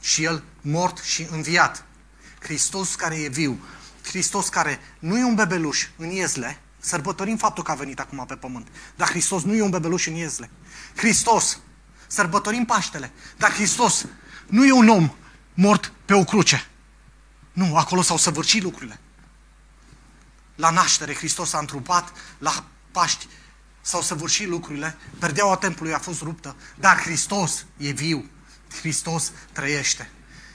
Și 0.00 0.24
El 0.24 0.42
mort 0.60 0.98
și 0.98 1.26
înviat. 1.30 1.84
Hristos 2.40 2.94
care 2.94 3.14
e 3.14 3.28
viu. 3.28 3.60
Hristos 4.02 4.48
care 4.48 4.80
nu 4.98 5.18
e 5.18 5.24
un 5.24 5.34
bebeluș 5.34 5.86
în 5.96 6.10
iezle, 6.10 6.60
sărbătorim 6.80 7.36
faptul 7.36 7.64
că 7.64 7.70
a 7.70 7.74
venit 7.74 8.00
acum 8.00 8.24
pe 8.26 8.34
pământ, 8.34 8.66
dar 8.96 9.08
Hristos 9.08 9.42
nu 9.42 9.54
e 9.54 9.62
un 9.62 9.70
bebeluș 9.70 10.06
în 10.06 10.14
iezle. 10.14 10.50
Hristos, 10.96 11.58
sărbătorim 12.06 12.64
Paștele, 12.64 13.12
dar 13.36 13.52
Hristos 13.52 14.06
nu 14.46 14.64
e 14.64 14.72
un 14.72 14.88
om 14.88 15.10
mort 15.54 15.92
pe 16.04 16.14
o 16.14 16.24
cruce. 16.24 16.66
Nu, 17.56 17.76
acolo 17.76 18.02
s-au 18.02 18.16
săvârșit 18.16 18.62
lucrurile. 18.62 19.00
La 20.54 20.70
naștere 20.70 21.14
Hristos 21.14 21.52
a 21.52 21.58
întrupat, 21.58 22.12
la 22.38 22.64
Paști 22.92 23.26
s-au 23.80 24.02
săvârșit 24.02 24.48
lucrurile, 24.48 24.96
perdeaua 25.18 25.56
templului 25.56 25.94
a 25.94 25.98
fost 25.98 26.22
ruptă, 26.22 26.56
dar 26.74 27.00
Hristos 27.00 27.64
e 27.76 27.90
viu, 27.90 28.30
Hristos 28.78 29.32
trăiește. 29.52 30.10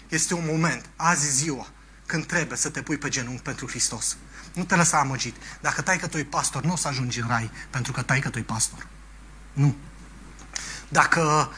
Este 0.09 0.33
un 0.33 0.45
moment, 0.45 0.89
azi 0.95 1.31
ziua, 1.31 1.67
când 2.05 2.25
trebuie 2.25 2.57
să 2.57 2.69
te 2.69 2.81
pui 2.81 2.97
pe 2.97 3.09
genunchi 3.09 3.41
pentru 3.41 3.67
Hristos. 3.67 4.17
Nu 4.53 4.63
te 4.63 4.75
lăsa 4.75 4.99
amăgit. 4.99 5.35
Dacă 5.61 5.81
tai 5.81 5.97
că 5.97 6.07
tu 6.07 6.25
pastor, 6.25 6.63
nu 6.63 6.73
o 6.73 6.75
să 6.75 6.87
ajungi 6.87 7.19
în 7.19 7.27
rai, 7.27 7.51
pentru 7.69 7.91
că 7.91 8.01
tai 8.01 8.19
că 8.19 8.29
tu 8.29 8.43
pastor. 8.43 8.87
Nu. 9.53 9.75
Dacă 10.89 11.51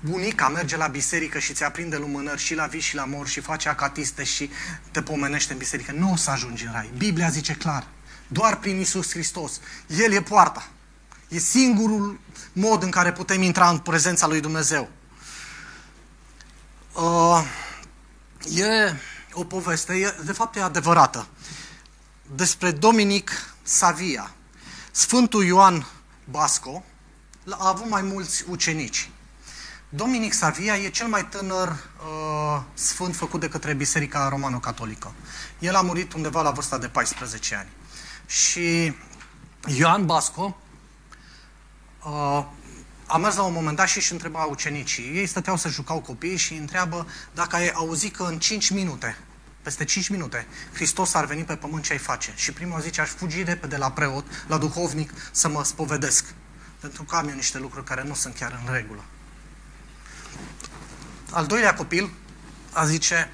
bunica 0.00 0.48
merge 0.48 0.76
la 0.76 0.86
biserică 0.86 1.38
și 1.38 1.52
ți 1.52 1.64
aprinde 1.64 1.96
lumânări 1.96 2.40
și 2.40 2.54
la 2.54 2.66
vis 2.66 2.84
și 2.84 2.94
la 2.94 3.04
mor 3.04 3.28
și 3.28 3.40
face 3.40 3.68
acatiste 3.68 4.24
și 4.24 4.50
te 4.90 5.02
pomenește 5.02 5.52
în 5.52 5.58
biserică, 5.58 5.92
nu 5.92 6.12
o 6.12 6.16
să 6.16 6.30
ajungi 6.30 6.64
în 6.64 6.72
rai. 6.72 6.90
Biblia 6.96 7.28
zice 7.28 7.52
clar, 7.52 7.86
doar 8.28 8.58
prin 8.58 8.80
Isus 8.80 9.10
Hristos. 9.10 9.60
El 9.86 10.12
e 10.12 10.22
poarta. 10.22 10.68
E 11.28 11.38
singurul 11.38 12.20
mod 12.52 12.82
în 12.82 12.90
care 12.90 13.12
putem 13.12 13.42
intra 13.42 13.68
în 13.68 13.78
prezența 13.78 14.26
lui 14.26 14.40
Dumnezeu. 14.40 14.90
Uh, 16.92 17.44
e 18.56 18.94
o 19.32 19.44
poveste, 19.44 19.94
e, 19.94 20.14
de 20.24 20.32
fapt 20.32 20.56
e 20.56 20.62
adevărată, 20.62 21.26
despre 22.34 22.70
Dominic 22.70 23.54
Savia. 23.62 24.34
Sfântul 24.90 25.44
Ioan 25.44 25.86
Basco 26.24 26.84
a 27.50 27.68
avut 27.68 27.88
mai 27.88 28.02
mulți 28.02 28.44
ucenici. 28.48 29.10
Dominic 29.92 30.32
Savia 30.32 30.76
e 30.76 30.88
cel 30.88 31.06
mai 31.06 31.28
tânăr 31.28 31.68
uh, 31.68 32.62
sfânt 32.74 33.16
făcut 33.16 33.40
de 33.40 33.48
către 33.48 33.72
Biserica 33.72 34.28
Romano-Catolică. 34.28 35.12
El 35.58 35.74
a 35.74 35.80
murit 35.80 36.12
undeva 36.12 36.42
la 36.42 36.50
vârsta 36.50 36.78
de 36.78 36.88
14 36.88 37.54
ani. 37.54 37.68
Și 38.26 38.94
Ioan 39.66 40.06
Basco 40.06 40.56
uh, 42.04 42.44
a 43.06 43.16
mers 43.16 43.36
la 43.36 43.42
un 43.42 43.52
moment 43.52 43.76
dat 43.76 43.88
și 43.88 43.96
își 43.96 44.12
întreba 44.12 44.44
ucenicii. 44.44 45.16
Ei 45.16 45.26
stăteau 45.26 45.56
să 45.56 45.68
jucau 45.68 46.00
copii 46.00 46.36
și 46.36 46.52
îi 46.52 46.58
întreabă 46.58 47.06
dacă 47.34 47.56
ai 47.56 47.70
auzit 47.70 48.16
că 48.16 48.22
în 48.22 48.38
5 48.38 48.70
minute, 48.70 49.18
peste 49.62 49.84
5 49.84 50.08
minute, 50.08 50.46
Hristos 50.72 51.14
ar 51.14 51.24
veni 51.24 51.44
pe 51.44 51.56
pământ 51.56 51.84
ce 51.84 51.92
ai 51.92 51.98
face. 51.98 52.32
Și 52.36 52.52
primul 52.52 52.80
zice, 52.80 53.00
aș 53.00 53.08
fugi 53.08 53.42
repede 53.42 53.76
la 53.76 53.90
preot, 53.90 54.24
la 54.46 54.58
duhovnic, 54.58 55.12
să 55.30 55.48
mă 55.48 55.64
spovedesc. 55.64 56.24
Pentru 56.80 57.02
că 57.02 57.16
am 57.16 57.28
eu 57.28 57.34
niște 57.34 57.58
lucruri 57.58 57.84
care 57.84 58.02
nu 58.02 58.14
sunt 58.14 58.34
chiar 58.34 58.62
în 58.66 58.72
regulă. 58.72 59.04
Al 61.32 61.46
doilea 61.46 61.74
copil 61.74 62.10
a 62.72 62.84
zice, 62.84 63.30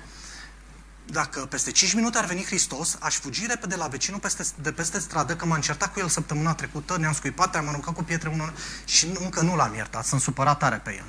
dacă 1.07 1.41
peste 1.41 1.71
5 1.71 1.95
minute 1.95 2.19
ar 2.19 2.25
veni 2.25 2.45
Hristos, 2.45 2.97
aș 3.01 3.15
fugi 3.15 3.47
repede 3.47 3.77
la 3.77 3.87
vecinul 3.87 4.21
peste, 4.21 4.45
de 4.63 4.73
peste 4.73 4.99
stradă, 4.99 5.37
că 5.37 5.47
m-am 5.47 5.61
certat 5.61 5.93
cu 5.93 5.99
el 6.01 6.09
săptămâna 6.09 6.55
trecută, 6.55 6.97
ne-am 6.99 7.13
scuipat, 7.13 7.57
am 7.57 7.69
aruncat 7.69 7.95
cu 7.95 8.03
pietre 8.03 8.29
unul 8.29 8.53
și 8.85 9.07
încă 9.19 9.41
nu 9.41 9.57
l-am 9.57 9.75
iertat, 9.75 10.05
sunt 10.05 10.21
supărat 10.21 10.59
tare 10.59 10.77
pe 10.77 10.95
el. 10.95 11.05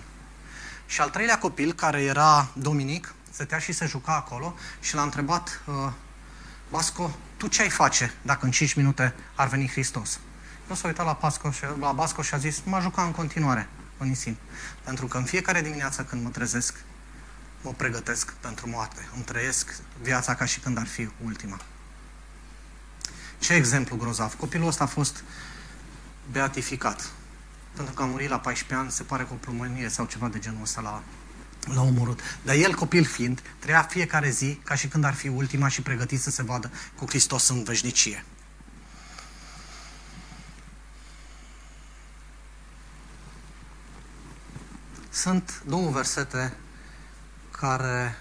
Și 0.85 1.01
al 1.01 1.09
treilea 1.09 1.37
copil, 1.37 1.73
care 1.73 2.01
era 2.01 2.47
Dominic, 2.53 3.13
stătea 3.31 3.59
și 3.59 3.71
se 3.71 3.85
juca 3.85 4.15
acolo 4.15 4.55
și 4.79 4.95
l-a 4.95 5.01
întrebat, 5.01 5.61
uh, 5.65 5.91
Basco, 6.69 7.17
tu 7.37 7.47
ce 7.47 7.61
ai 7.61 7.69
face 7.69 8.13
dacă 8.21 8.45
în 8.45 8.51
5 8.51 8.73
minute 8.73 9.13
ar 9.35 9.47
veni 9.47 9.67
Hristos? 9.67 10.19
El 10.69 10.75
s-a 10.75 10.87
uitat 10.87 11.05
la, 11.05 11.15
Pasco 11.15 11.51
și, 11.51 11.63
la 11.79 11.91
Basco 11.91 12.21
și 12.21 12.33
a 12.33 12.37
zis, 12.37 12.61
mă 12.65 12.79
juca 12.81 13.03
în 13.03 13.11
continuare, 13.11 13.69
Onisim. 13.97 14.37
Pentru 14.83 15.07
că 15.07 15.17
în 15.17 15.23
fiecare 15.23 15.61
dimineață 15.61 16.03
când 16.03 16.23
mă 16.23 16.29
trezesc, 16.29 16.75
mă 17.61 17.71
pregătesc 17.71 18.33
pentru 18.33 18.69
moarte. 18.69 19.07
Îmi 19.13 19.23
trăiesc 19.23 19.75
viața 20.01 20.35
ca 20.35 20.45
și 20.45 20.59
când 20.59 20.77
ar 20.77 20.87
fi 20.87 21.09
ultima. 21.23 21.59
Ce 23.39 23.53
exemplu 23.53 23.95
grozav. 23.95 24.33
Copilul 24.33 24.67
ăsta 24.67 24.83
a 24.83 24.87
fost 24.87 25.23
beatificat. 26.31 27.11
Pentru 27.75 27.93
că 27.93 28.01
a 28.01 28.05
murit 28.05 28.29
la 28.29 28.39
14 28.39 28.85
ani, 28.85 28.91
se 28.91 29.03
pare 29.03 29.23
cu 29.23 29.33
o 29.33 29.37
plumănie 29.37 29.89
sau 29.89 30.05
ceva 30.05 30.27
de 30.27 30.39
genul 30.39 30.61
ăsta 30.61 30.81
la, 30.81 31.03
la 31.73 31.81
omorât. 31.81 32.19
Dar 32.41 32.55
el, 32.55 32.75
copil 32.75 33.05
fiind, 33.05 33.41
trăia 33.59 33.81
fiecare 33.81 34.29
zi 34.29 34.59
ca 34.63 34.75
și 34.75 34.87
când 34.87 35.03
ar 35.03 35.13
fi 35.13 35.27
ultima 35.27 35.67
și 35.67 35.81
pregătit 35.81 36.21
să 36.21 36.29
se 36.29 36.43
vadă 36.43 36.71
cu 36.95 37.05
Hristos 37.05 37.47
în 37.47 37.63
veșnicie. 37.63 38.23
Sunt 45.17 45.61
două 45.65 45.89
versete 45.89 46.53
care 47.51 48.17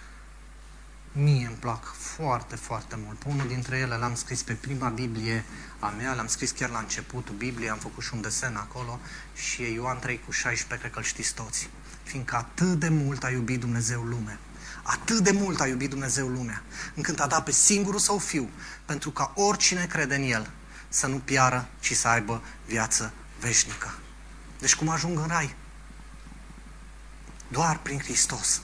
mie 1.13 1.47
îmi 1.47 1.57
plac 1.57 1.85
foarte, 1.95 2.57
foarte 2.57 2.99
mult. 3.05 3.19
Pe 3.19 3.29
unul 3.29 3.47
dintre 3.47 3.79
ele 3.79 3.97
l-am 3.97 4.15
scris 4.15 4.43
pe 4.43 4.53
prima 4.53 4.89
Biblie 4.89 5.45
a 5.79 5.89
mea, 5.89 6.15
l-am 6.15 6.27
scris 6.27 6.51
chiar 6.51 6.71
la 6.71 6.79
începutul 6.79 7.35
Bibliei, 7.35 7.71
am 7.71 7.79
făcut 7.79 8.03
și 8.03 8.15
un 8.15 8.21
desen 8.21 8.57
acolo 8.57 9.01
și 9.35 9.63
e 9.63 9.73
Ioan 9.73 9.99
3 9.99 10.21
cu 10.25 10.31
16, 10.31 10.79
cred 10.79 10.93
că 10.93 10.99
îl 10.99 11.05
știți 11.05 11.35
toți. 11.35 11.69
Fiindcă 12.03 12.37
atât 12.37 12.79
de 12.79 12.89
mult 12.89 13.25
a 13.25 13.31
iubit 13.31 13.61
Dumnezeu 13.61 14.03
lumea, 14.03 14.39
atât 14.83 15.19
de 15.19 15.31
mult 15.31 15.61
a 15.61 15.67
iubit 15.67 15.91
Dumnezeu 15.91 16.29
lumea, 16.29 16.63
încât 16.95 17.21
a 17.21 17.27
dat 17.27 17.45
pe 17.45 17.51
singurul 17.51 18.01
său 18.01 18.19
fiu, 18.19 18.51
pentru 18.85 19.11
ca 19.11 19.33
oricine 19.35 19.87
crede 19.87 20.15
în 20.15 20.23
el 20.23 20.51
să 20.89 21.07
nu 21.07 21.17
piară, 21.17 21.69
ci 21.81 21.93
să 21.93 22.09
aibă 22.09 22.43
viață 22.67 23.13
veșnică. 23.41 23.95
Deci 24.59 24.77
cum 24.77 24.89
ajung 24.89 25.19
în 25.19 25.27
rai? 25.27 25.55
Doar 27.49 27.79
prin 27.83 27.99
Hristos. 27.99 28.61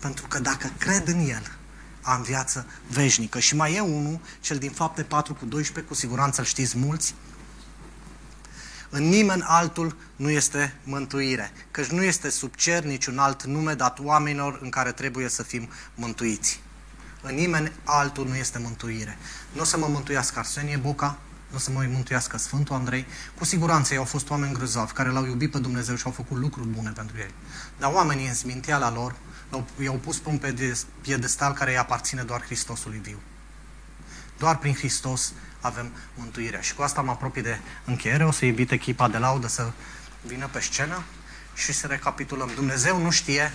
Pentru 0.00 0.26
că 0.26 0.38
dacă 0.38 0.72
cred 0.78 1.08
în 1.08 1.28
El, 1.28 1.56
am 2.02 2.22
viață 2.22 2.66
veșnică. 2.88 3.38
Și 3.38 3.56
mai 3.56 3.74
e 3.74 3.80
unul, 3.80 4.20
cel 4.40 4.58
din 4.58 4.70
fapte 4.70 5.02
4 5.02 5.34
cu 5.34 5.44
12, 5.44 5.92
cu 5.92 5.98
siguranță 5.98 6.40
îl 6.40 6.46
știți 6.46 6.78
mulți. 6.78 7.14
În 8.88 9.08
nimeni 9.08 9.42
altul 9.46 9.96
nu 10.16 10.30
este 10.30 10.74
mântuire, 10.84 11.52
căci 11.70 11.86
nu 11.86 12.02
este 12.02 12.30
sub 12.30 12.54
cer 12.54 12.84
niciun 12.84 13.18
alt 13.18 13.44
nume 13.44 13.74
dat 13.74 13.98
oamenilor 13.98 14.58
în 14.62 14.70
care 14.70 14.92
trebuie 14.92 15.28
să 15.28 15.42
fim 15.42 15.68
mântuiți. 15.94 16.60
În 17.22 17.34
nimeni 17.34 17.72
altul 17.84 18.26
nu 18.26 18.34
este 18.34 18.58
mântuire. 18.58 19.18
Nu 19.52 19.60
o 19.60 19.64
să 19.64 19.78
mă 19.78 19.86
mântuiască 19.86 20.38
Arsenie 20.38 20.76
Boca, 20.76 21.06
nu 21.06 21.31
o 21.54 21.58
să 21.58 21.70
mă 21.70 21.86
mântuiască 21.88 22.36
Sfântul 22.38 22.74
Andrei. 22.74 23.06
Cu 23.38 23.44
siguranță 23.44 23.92
ei 23.92 23.98
au 23.98 24.04
fost 24.04 24.30
oameni 24.30 24.52
grozavi 24.52 24.92
care 24.92 25.08
l-au 25.08 25.26
iubit 25.26 25.50
pe 25.50 25.58
Dumnezeu 25.58 25.96
și 25.96 26.02
au 26.06 26.12
făcut 26.12 26.36
lucruri 26.36 26.68
bune 26.68 26.90
pentru 26.90 27.18
ei. 27.18 27.30
Dar 27.78 27.92
oamenii 27.92 28.26
în 28.26 28.34
sminteala 28.34 28.92
lor 28.92 29.14
i-au 29.82 29.94
pus 29.94 30.18
pe 30.18 30.28
un 30.28 30.40
piedestal 31.00 31.52
care 31.52 31.70
îi 31.70 31.78
aparține 31.78 32.22
doar 32.22 32.42
Hristosului 32.42 32.98
viu. 32.98 33.18
Doar 34.38 34.58
prin 34.58 34.74
Hristos 34.74 35.32
avem 35.60 35.92
mântuirea. 36.14 36.60
Și 36.60 36.74
cu 36.74 36.82
asta 36.82 37.00
mă 37.00 37.10
apropii 37.10 37.42
de 37.42 37.58
încheiere. 37.84 38.24
O 38.24 38.30
să 38.30 38.44
invit 38.44 38.70
echipa 38.70 39.08
de 39.08 39.18
laudă 39.18 39.48
să 39.48 39.70
vină 40.26 40.48
pe 40.52 40.60
scenă 40.60 41.02
și 41.54 41.72
să 41.72 41.86
recapitulăm. 41.86 42.50
Dumnezeu 42.54 43.02
nu 43.02 43.10
știe 43.10 43.52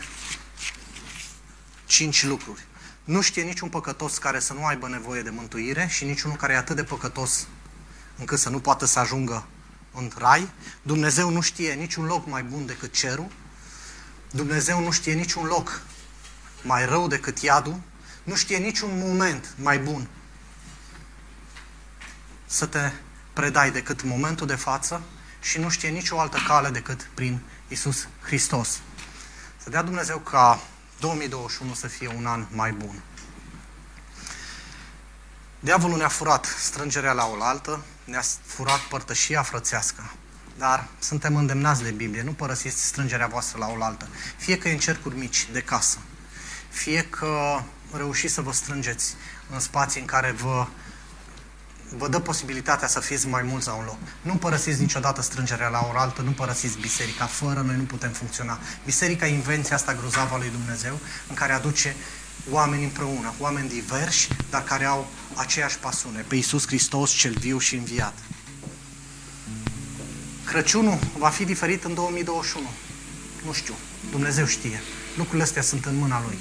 cinci 1.85 2.23
lucruri. 2.23 2.65
Nu 3.03 3.21
știe 3.21 3.43
niciun 3.43 3.69
păcătos 3.69 4.17
care 4.17 4.39
să 4.39 4.53
nu 4.53 4.65
aibă 4.65 4.87
nevoie 4.87 5.21
de 5.21 5.29
mântuire 5.29 5.87
și 5.89 6.05
niciunul 6.05 6.37
care 6.37 6.53
e 6.53 6.57
atât 6.57 6.75
de 6.75 6.83
păcătos 6.83 7.47
încât 8.17 8.39
să 8.39 8.49
nu 8.49 8.59
poată 8.59 8.85
să 8.85 8.99
ajungă 8.99 9.45
în 9.93 10.11
rai. 10.17 10.49
Dumnezeu 10.81 11.29
nu 11.29 11.41
știe 11.41 11.73
niciun 11.73 12.05
loc 12.05 12.27
mai 12.27 12.43
bun 12.43 12.65
decât 12.65 12.93
cerul. 12.93 13.27
Dumnezeu 14.31 14.83
nu 14.83 14.91
știe 14.91 15.13
niciun 15.13 15.45
loc 15.45 15.81
mai 16.61 16.85
rău 16.85 17.07
decât 17.07 17.37
iadul. 17.39 17.79
Nu 18.23 18.35
știe 18.35 18.57
niciun 18.57 18.89
moment 18.93 19.53
mai 19.61 19.79
bun 19.79 20.07
să 22.45 22.65
te 22.65 22.91
predai 23.33 23.71
decât 23.71 24.03
momentul 24.03 24.47
de 24.47 24.55
față 24.55 25.01
și 25.41 25.59
nu 25.59 25.69
știe 25.69 25.89
nicio 25.89 26.19
altă 26.19 26.37
cale 26.47 26.69
decât 26.69 27.09
prin 27.13 27.39
Isus 27.67 28.07
Hristos. 28.21 28.79
Să 29.63 29.69
dea 29.69 29.81
Dumnezeu 29.81 30.17
ca 30.17 30.59
2021 30.99 31.73
să 31.73 31.87
fie 31.87 32.07
un 32.07 32.25
an 32.25 32.45
mai 32.51 32.71
bun. 32.71 33.01
Diavolul 35.59 35.97
ne-a 35.97 36.07
furat 36.07 36.45
strângerea 36.45 37.11
la 37.11 37.25
oaltă, 37.25 37.83
ne-a 38.07 38.23
furat 38.45 38.79
părtășia 38.79 39.41
frățească. 39.41 40.11
Dar 40.57 40.87
suntem 40.99 41.35
îndemnați 41.35 41.83
de 41.83 41.91
Biblie, 41.91 42.21
nu 42.21 42.31
părăsiți 42.31 42.85
strângerea 42.85 43.27
voastră 43.27 43.57
la 43.57 43.75
oaltă. 43.79 44.07
Fie 44.37 44.57
că 44.57 44.69
e 44.69 44.71
în 44.71 44.77
cercuri 44.77 45.17
mici 45.17 45.47
de 45.51 45.61
casă, 45.61 45.97
fie 46.69 47.03
că 47.09 47.61
reușiți 47.91 48.33
să 48.33 48.41
vă 48.41 48.51
strângeți 48.51 49.15
în 49.49 49.59
spații 49.59 49.99
în 50.01 50.05
care 50.05 50.31
vă, 50.31 50.67
vă 51.97 52.07
dă 52.07 52.19
posibilitatea 52.19 52.87
să 52.87 52.99
fiți 52.99 53.27
mai 53.27 53.41
mulți 53.41 53.67
la 53.67 53.73
un 53.73 53.85
loc. 53.85 53.97
Nu 54.21 54.35
părăsiți 54.35 54.81
niciodată 54.81 55.21
strângerea 55.21 55.67
la 55.67 55.89
oaltă, 55.93 56.21
nu 56.21 56.31
părăsiți 56.31 56.77
biserica. 56.77 57.25
Fără 57.25 57.61
noi 57.61 57.75
nu 57.75 57.83
putem 57.83 58.11
funcționa. 58.11 58.59
Biserica 58.85 59.27
e 59.27 59.33
invenția 59.33 59.75
asta 59.75 59.93
grozavă 59.93 60.35
a 60.35 60.37
lui 60.37 60.49
Dumnezeu, 60.49 60.99
în 61.29 61.35
care 61.35 61.53
aduce 61.53 61.95
oameni 62.51 62.83
împreună, 62.83 63.33
oameni 63.39 63.69
diversi, 63.69 64.27
dar 64.49 64.63
care 64.63 64.85
au 64.85 65.07
aceeași 65.35 65.77
pasiune, 65.77 66.25
pe 66.27 66.35
Iisus 66.35 66.67
Hristos 66.67 67.11
cel 67.11 67.33
viu 67.39 67.57
și 67.57 67.75
înviat. 67.75 68.13
Crăciunul 70.45 70.99
va 71.17 71.29
fi 71.29 71.45
diferit 71.45 71.83
în 71.83 71.93
2021. 71.93 72.65
Nu 73.45 73.53
știu. 73.53 73.73
Dumnezeu 74.11 74.45
știe. 74.45 74.81
Lucrurile 75.15 75.43
astea 75.43 75.61
sunt 75.61 75.85
în 75.85 75.95
mâna 75.95 76.21
Lui. 76.25 76.37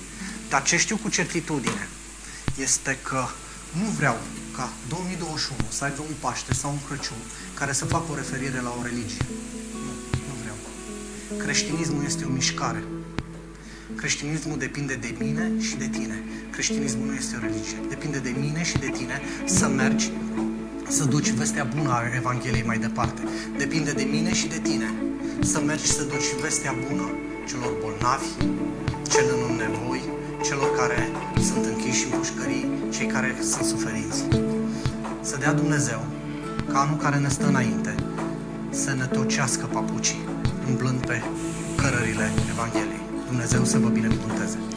Dar 0.48 0.62
ce 0.62 0.76
știu 0.76 0.96
cu 0.96 1.08
certitudine 1.08 1.88
este 2.56 2.98
că 3.02 3.26
nu 3.72 3.90
vreau 3.90 4.16
ca 4.56 4.72
2021 4.88 5.60
să 5.68 5.84
aibă 5.84 6.00
un 6.00 6.14
Paște 6.20 6.54
sau 6.54 6.70
un 6.70 6.78
Crăciun 6.86 7.16
care 7.54 7.72
să 7.72 7.84
facă 7.84 8.04
o 8.10 8.14
referire 8.14 8.60
la 8.60 8.74
o 8.78 8.82
religie. 8.82 9.26
Nu, 9.72 9.92
nu 10.28 10.34
vreau. 10.40 10.56
Creștinismul 11.38 12.04
este 12.04 12.24
o 12.24 12.28
mișcare. 12.28 12.84
Creștinismul 13.96 14.58
depinde 14.58 14.94
de 14.94 15.14
mine 15.18 15.50
și 15.60 15.76
de 15.76 15.88
tine. 15.88 16.22
Creștinismul 16.50 17.06
nu 17.06 17.14
este 17.14 17.36
o 17.36 17.40
religie. 17.40 17.78
Depinde 17.88 18.18
de 18.18 18.34
mine 18.40 18.62
și 18.64 18.78
de 18.78 18.90
tine 18.98 19.20
să 19.44 19.68
mergi 19.68 20.10
să 20.88 21.04
duci 21.04 21.30
vestea 21.30 21.64
bună 21.76 21.90
a 21.90 22.02
Evangheliei 22.16 22.66
mai 22.66 22.78
departe. 22.78 23.22
Depinde 23.58 23.92
de 23.92 24.02
mine 24.02 24.34
și 24.34 24.46
de 24.48 24.58
tine 24.62 24.94
să 25.40 25.60
mergi 25.60 25.86
să 25.86 26.02
duci 26.02 26.40
vestea 26.42 26.74
bună 26.88 27.10
celor 27.48 27.72
bolnavi, 27.80 28.30
celor 29.12 29.50
în 29.50 29.56
nevoi, 29.56 30.02
celor 30.42 30.76
care 30.76 31.08
sunt 31.48 31.64
închiși 31.64 32.04
în 32.04 32.18
pușcării, 32.18 32.70
cei 32.90 33.06
care 33.06 33.36
sunt 33.42 33.64
suferinți. 33.64 34.24
Să 35.20 35.36
dea 35.38 35.52
Dumnezeu 35.52 36.04
ca 36.72 36.80
anul 36.80 36.96
care 36.96 37.16
ne 37.16 37.28
stă 37.28 37.46
înainte 37.46 37.94
să 38.70 38.94
ne 38.94 39.04
tocească 39.04 39.66
papucii 39.66 40.28
umblând 40.68 41.06
pe 41.06 41.22
cărările 41.76 42.30
Evangheliei. 42.50 43.05
Dumnezeu 43.26 43.64
să 43.64 43.78
vă 43.78 43.88
binecuvânteze! 43.88 44.76